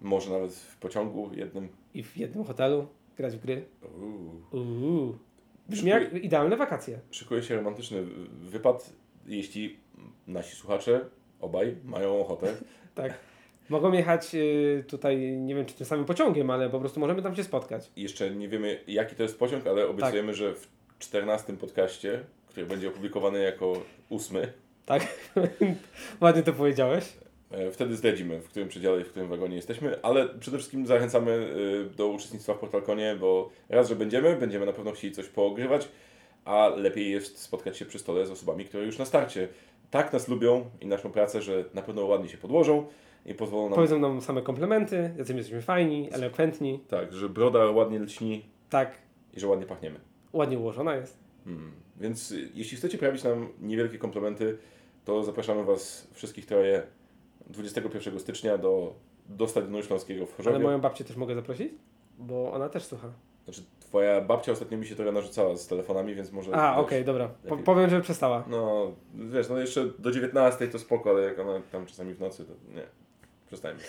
[0.00, 1.68] Może nawet w pociągu jednym.
[1.94, 3.64] i w jednym hotelu grać w gry.
[4.00, 4.62] Uuu.
[4.64, 5.18] Uuu.
[5.68, 7.00] Brzmi jak idealne wakacje.
[7.10, 8.02] Szykuje się romantyczny
[8.40, 8.92] wypad,
[9.26, 9.76] jeśli
[10.26, 11.00] nasi słuchacze,
[11.40, 12.54] obaj, mają ochotę.
[12.94, 13.18] Tak.
[13.68, 17.36] Mogą jechać y, tutaj, nie wiem czy tym samym pociągiem, ale po prostu możemy tam
[17.36, 17.90] się spotkać.
[17.96, 22.88] Jeszcze nie wiemy, jaki to jest pociąg, ale obiecujemy, że w 14 podcaście, który będzie
[22.88, 23.72] opublikowany jako
[24.08, 24.52] ósmy,
[24.86, 25.06] Tak?
[26.20, 27.04] Ładnie to powiedziałeś.
[27.50, 31.32] e, wtedy zdradzimy, w którym przedziale i w którym wagonie jesteśmy, ale przede wszystkim zachęcamy
[31.32, 35.88] y, do uczestnictwa w PortalConie, bo raz, że będziemy, będziemy na pewno chcieli coś poogrywać,
[36.44, 39.48] a lepiej jest spotkać się przy stole z osobami, które już na starcie
[39.90, 42.86] tak nas lubią i naszą pracę, że na pewno ładnie się podłożą
[43.26, 46.80] i pozwolą nam, Powiedzą nam same komplementy, jacy my jesteśmy fajni, elokwentni.
[46.88, 48.98] tak, że broda ładnie lśni Tak,
[49.34, 50.00] i że ładnie pachniemy.
[50.32, 51.18] ładnie ułożona jest.
[51.44, 51.72] Hmm.
[52.00, 54.58] Więc y, jeśli chcecie prawić nam niewielkie komplementy,
[55.04, 56.82] to zapraszamy Was wszystkich troje
[57.46, 58.94] 21 stycznia do,
[59.28, 60.58] do Stadionu Śląskiego w Ale Chorzowie.
[60.58, 61.72] moją babcię też mogę zaprosić?
[62.18, 63.12] Bo ona też słucha.
[63.44, 66.54] Znaczy, Twoja babcia ostatnio mi się trochę narzucała z telefonami, więc może...
[66.54, 67.30] A, okej, dobra.
[67.48, 68.44] Po, powiem, że przestała.
[68.48, 72.44] No, wiesz, no jeszcze do 19 to spoko, ale jak ona tam czasami w nocy,
[72.44, 72.82] to nie.
[73.46, 73.80] Przestajmy.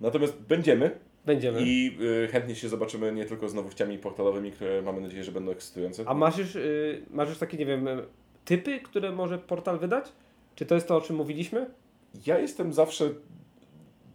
[0.00, 0.90] Natomiast będziemy
[1.26, 1.60] Będziemy.
[1.62, 5.52] i y, chętnie się zobaczymy nie tylko z nowościami portalowymi, które mamy nadzieję, że będą
[5.52, 6.02] ekscytujące.
[6.06, 7.88] A masz już, y, masz już takie, nie wiem,
[8.44, 10.12] typy, które może portal wydać?
[10.54, 11.70] Czy to jest to, o czym mówiliśmy?
[12.26, 13.10] Ja jestem zawsze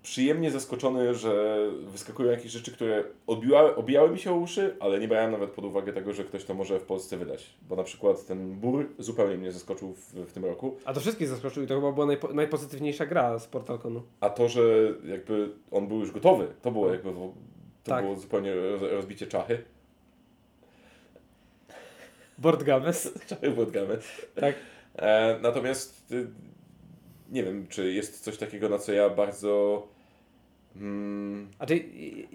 [0.04, 5.08] przyjemnie zaskoczony, że wyskakują jakieś rzeczy, które odbiła, obijały mi się o uszy, ale nie
[5.08, 7.50] brałem nawet pod uwagę tego, że ktoś to może w Polsce wydać.
[7.70, 10.78] Bo na przykład ten Bur zupełnie mnie zaskoczył w, w tym roku.
[10.86, 14.04] A to wszystkich zaskoczyło i to chyba była najpo, najpozytywniejsza gra z PortalConu.
[14.20, 14.62] A to, że
[15.06, 17.34] jakby on był już gotowy, to było jakby w-
[17.84, 18.04] to Tak.
[18.06, 19.64] było zupełnie roz, rozbicie czachy.
[22.38, 23.14] Board Games.
[23.30, 23.98] Czachy Wodgamy.
[24.36, 24.56] tak.
[24.96, 26.28] E, natomiast y,
[27.32, 29.88] nie wiem, czy jest coś takiego, na co ja bardzo...
[30.76, 31.84] Mm, A czy...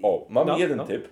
[0.02, 0.84] o, mam No, jeden no.
[0.84, 1.08] typ.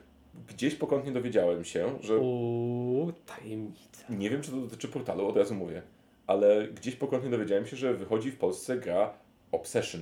[0.49, 4.05] Gdzieś pokątnie dowiedziałem się, że Uuu, tajemnica.
[4.11, 5.83] nie wiem, czy to dotyczy portalu, od razu mówię,
[6.27, 9.15] ale gdzieś pokątnie dowiedziałem się, że wychodzi w Polsce gra
[9.53, 10.01] Obsession,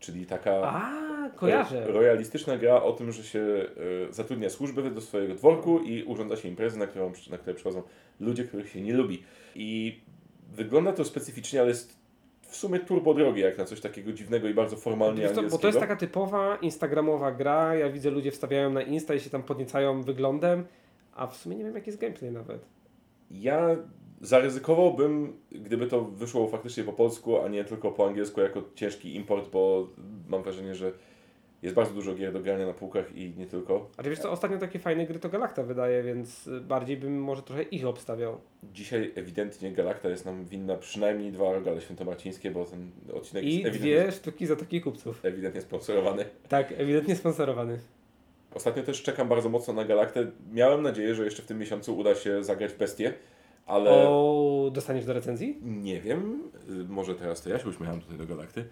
[0.00, 1.86] czyli taka A, kojarzę.
[1.86, 6.36] ro- royalistyczna gra o tym, że się e, zatrudnia służby do swojego dworku i urządza
[6.36, 7.82] się imprezy, na, którą, na które przychodzą
[8.20, 9.22] ludzie, których się nie lubi.
[9.54, 10.00] I
[10.52, 11.95] wygląda to specyficznie, ale jest
[12.56, 15.66] w sumie turbo drogie, jak na coś takiego dziwnego i bardzo formalnie co, bo to
[15.66, 20.02] jest taka typowa instagramowa gra, ja widzę ludzie wstawiają na Insta i się tam podniecają
[20.02, 20.64] wyglądem,
[21.14, 22.64] a w sumie nie wiem jaki jest gameplay nawet.
[23.30, 23.76] Ja
[24.20, 29.50] zaryzykowałbym, gdyby to wyszło faktycznie po polsku, a nie tylko po angielsku jako ciężki import,
[29.50, 29.88] bo
[30.28, 30.92] mam wrażenie, że
[31.66, 33.90] jest bardzo dużo gier do grania na półkach i nie tylko.
[33.96, 37.42] A ty wiesz co, ostatnio takie fajne gry to Galacta wydaje, więc bardziej bym może
[37.42, 38.40] trochę ich obstawiał.
[38.74, 43.66] Dzisiaj ewidentnie Galakta jest nam winna przynajmniej dwa rogale świętomarcińskie, bo ten odcinek I jest
[43.66, 45.24] ewidentnie, dwie sztuki za takich kupców.
[45.24, 46.24] ewidentnie sponsorowany.
[46.48, 47.78] Tak, ewidentnie sponsorowany.
[48.54, 50.26] Ostatnio też czekam bardzo mocno na Galaktę.
[50.52, 53.12] Miałem nadzieję, że jeszcze w tym miesiącu uda się zagrać w Bestię,
[53.66, 55.58] ale O, dostaniesz do recenzji?
[55.62, 56.42] nie wiem.
[56.88, 58.64] Może teraz to ja się uśmiecham tutaj do Galakty.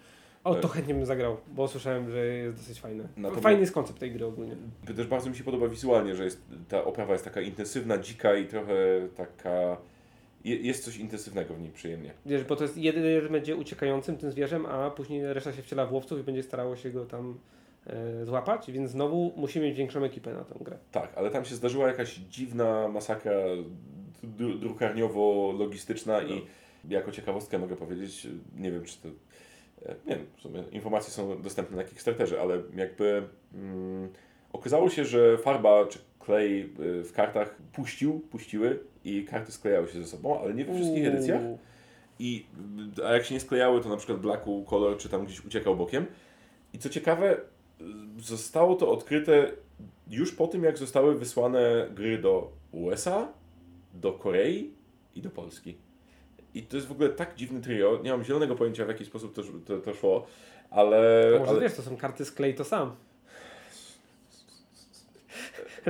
[0.45, 3.03] O, to chętnie bym zagrał, bo słyszałem, że jest dosyć fajne.
[3.17, 4.55] Natomiast- Fajny jest koncept tej gry ogólnie.
[4.95, 8.45] Też bardzo mi się podoba wizualnie, że jest, ta oprawa jest taka intensywna, dzika i
[8.47, 8.73] trochę
[9.15, 9.77] taka...
[10.43, 12.11] je- Jest coś intensywnego w niej przyjemnie.
[12.25, 15.93] Wiesz, bo to jest jeden będzie uciekającym tym zwierzem, a później reszta się wciela w
[15.93, 17.37] łowców i będzie starało się go tam
[17.87, 20.77] e, złapać, więc znowu musimy mieć większą ekipę na tę grę.
[20.91, 23.31] Tak, ale tam się zdarzyła jakaś dziwna masakra
[24.37, 26.41] dru- drukarniowo-logistyczna i
[26.93, 28.27] jako ciekawostkę mogę powiedzieć,
[28.57, 29.11] nie wiem czy to, e,
[30.05, 34.09] nie wiem, w sumie informacje są dostępne na Kickstarterze, ale jakby mm,
[34.53, 39.99] okazało się, że farba czy klej y, w kartach puścił, puściły i karty sklejały się
[40.01, 41.41] ze sobą, ale nie we wszystkich edycjach.
[42.19, 42.45] I,
[43.05, 46.05] a jak się nie sklejały, to na przykład blaku kolor czy tam gdzieś uciekał bokiem.
[46.73, 47.37] I co ciekawe,
[48.17, 49.51] zostało to odkryte
[50.09, 53.33] już po tym, jak zostały wysłane gry do USA,
[53.93, 54.73] do Korei
[55.15, 55.77] i do Polski.
[56.55, 57.99] I to jest w ogóle tak dziwny trio.
[58.03, 60.27] Nie mam zielonego pojęcia, w jaki sposób to, to, to szło,
[60.69, 61.31] ale.
[61.35, 62.95] A może ale wiesz, to są karty sklej to sam.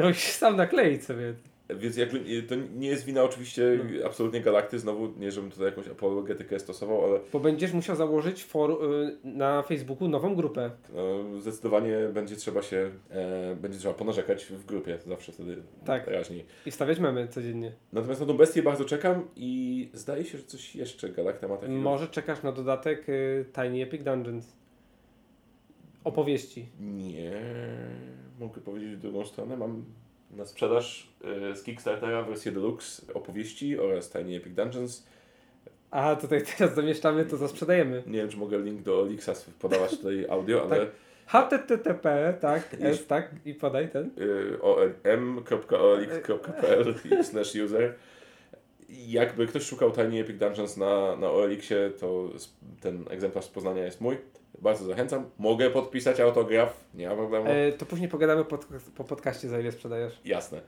[0.04, 1.34] Musisz sam nakleić sobie.
[1.70, 4.06] Więc jakby, to nie jest wina oczywiście No.
[4.06, 8.72] absolutnie Galakty, znowu nie żebym tutaj jakąś apologetykę stosował, ale Bo będziesz musiał założyć for,
[8.72, 10.72] y, na Facebooku nową grupę.
[10.96, 16.08] no, zdecydowanie będzie trzeba się, e, będzie trzeba ponarzekać w grupie, to zawsze wtedy Tak.
[16.08, 16.46] raźniej.
[16.66, 17.72] I stawiać memy codziennie.
[17.94, 21.80] Natomiast na tą bestię bardzo czekam i zdaje się, że coś jeszcze Galakta ma takiego.
[21.80, 24.56] Może czekasz na dodatek y, Tiny Epic Dungeons.
[26.04, 26.70] Opowieści.
[26.80, 27.32] Nie,
[28.40, 29.58] mogę powiedzieć w drugą stronę.
[29.58, 29.86] Mam
[30.36, 31.10] na sprzedaż
[31.52, 35.08] e, z Kickstartera wersję deluxe opowieści oraz Tiny Epic Dungeons.
[35.92, 38.04] A tutaj teraz zamieszczamy, to zasprzedajemy.
[38.08, 40.90] Nie wiem, czy mogę link do Elixa podawać tutaj audio, ale Tak.
[41.28, 44.12] HTTP, tak, jest, tak, i podaj ten.
[44.18, 44.62] y,
[45.76, 46.94] olm.olx.pl
[47.24, 47.94] slash user.
[48.90, 52.30] Jakby ktoś szukał Tiny Epic Dungeons na, na OLX-ie, to
[52.82, 54.18] ten egzemplarz z Poznania jest mój.
[54.62, 55.30] Bardzo zachęcam.
[55.40, 57.46] Mogę podpisać autograf, nie ma problemu.
[57.50, 60.22] E, to później pogadamy pod, po podcaście, za ile sprzedajesz.
[60.26, 60.62] Jasne.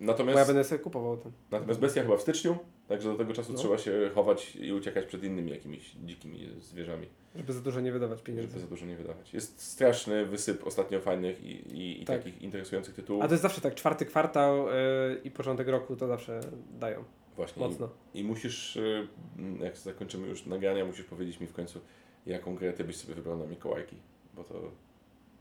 [0.00, 1.32] Bo ja Natomiast, będę sobie kupował ten.
[1.50, 3.58] natomiast bestia chyba w styczniu, także do tego czasu No.
[3.58, 7.06] trzeba się chować i uciekać przed innymi jakimiś dzikimi zwierzami,
[7.36, 8.48] Żeby za dużo nie wydawać pieniędzy.
[8.48, 9.34] żeby za dużo nie wydawać.
[9.34, 12.18] Jest straszny wysyp ostatnio fajnych i, i, i Tak.
[12.18, 13.22] takich interesujących tytułów.
[13.22, 14.72] A to jest zawsze tak, czwarty kwartał y,
[15.24, 16.40] i początek roku to zawsze
[16.78, 17.04] dają
[17.36, 17.62] Właśnie.
[17.68, 17.88] mocno.
[18.14, 19.08] I musisz, y,
[19.60, 21.80] jak zakończymy już nagrania, musisz powiedzieć mi w końcu,
[22.26, 23.96] jaką grę ty byś sobie wybrał na Mikołajki,
[24.34, 24.54] bo to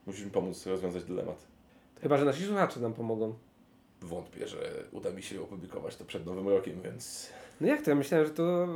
[0.05, 1.47] musisz mi pomóc rozwiązać dylemat.
[2.01, 3.33] Chyba, że nasi słuchacze nam pomogą.
[4.01, 7.29] Wątpię, że uda mi się opublikować to przed Nowym Rokiem, więc
[7.61, 7.89] No jak to?
[7.89, 8.67] Ja myślałem, że to,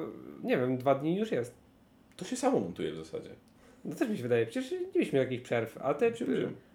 [0.43, 1.53] nie wiem, dwa dni już jest.
[2.17, 3.29] to się samo montuje w zasadzie.
[3.85, 5.77] No też mi się wydaje, przecież nie mieliśmy jakichś przerw.
[5.81, 6.11] A te,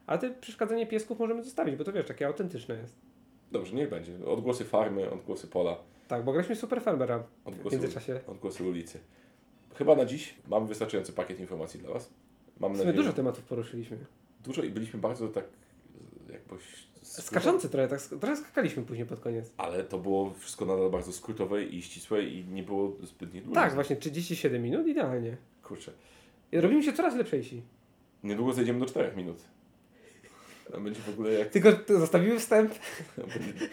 [0.07, 2.95] a te przeszkadzanie piesków możemy zostawić, bo to wiesz, takie autentyczne jest.
[3.53, 4.13] Dobrze, niech będzie.
[4.27, 5.77] Odgłosy farmy, odgłosy pola,
[6.09, 8.21] Tak, bo graliśmy Super Farmera w odgłosy, międzyczasie.
[8.27, 8.99] odgłosy ulicy.
[9.79, 12.11] Chyba na dziś mamy wystarczający pakiet informacji dla Was.
[12.61, 13.99] Mam nadzieję, dużo tematów poruszyliśmy.
[14.45, 15.45] dużo i byliśmy bardzo tak
[16.33, 16.63] jakoś
[17.03, 19.53] Skaczący trochę, tak, trochę skakaliśmy później pod koniec.
[19.57, 23.55] Ale to było wszystko nadal bardzo skrótowe i ścisłe i nie było zbytnie długie.
[23.55, 25.37] Tak, właśnie 37 minut, idealnie.
[25.63, 25.93] Kurczę.
[26.53, 27.63] Robimy się coraz lepszejsi.
[28.25, 29.39] Niedługo zejdziemy do 4 minut.
[30.73, 31.49] To będzie w ogóle jak...
[31.49, 32.75] Tylko zostawimy wstęp.
[33.17, 33.69] To będzie,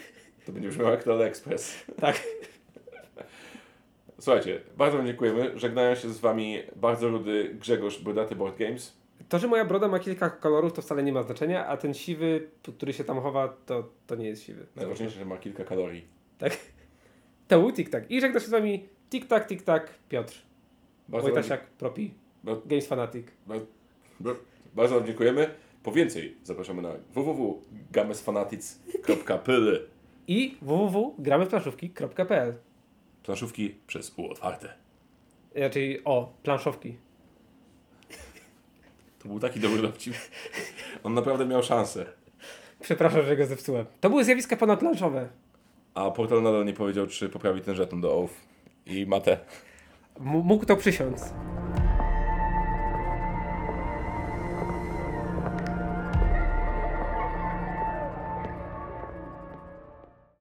[0.45, 1.74] to będzie brzmiało jak to Express.
[1.99, 2.24] Tak.
[4.20, 5.59] Słuchajcie, bardzo Wam dziękujemy.
[5.59, 8.97] Żegnają się z Wami bardzo rudy Grzegorz Brodaty Board Games.
[9.30, 12.49] To, że moja broda ma kilka kolorów, to wcale nie ma znaczenia, a ten siwy,
[12.78, 14.66] który się tam chowa, to, to nie jest siwy.
[14.76, 16.05] Najważniejsze, że ma kilka kalorii.
[17.47, 18.11] To był tik-tak.
[18.11, 20.34] I żegna się z wami tik-tak, tik-tak, Piotr.
[21.09, 22.13] Bardzo wam, Wojtasiak, Propi.
[22.43, 22.61] No.
[22.66, 23.28] Games Fanatic.
[23.47, 23.55] Ba-
[24.20, 24.36] ba-
[24.76, 25.49] Bardzo Wam dziękujemy.
[25.84, 29.88] Po więcej zapraszamy na www.gamesfanatics.pl
[30.28, 32.53] I www.gramyplanszówki.pl
[33.26, 34.73] Planszówki przez U otwarte.
[35.55, 36.97] Raczej o, planszówki.
[39.19, 40.13] To był taki dobry dowcip.
[41.03, 42.05] On naprawdę miał szansę.
[42.82, 43.86] Przepraszam, że go zepsułem.
[44.01, 45.30] To były zjawiska ponadplanszowe.
[45.93, 48.41] A portal nadal nie powiedział, czy poprawi ten żeton do OFF
[48.86, 49.32] i matę.
[50.17, 51.34] M- mógł to przysiąc.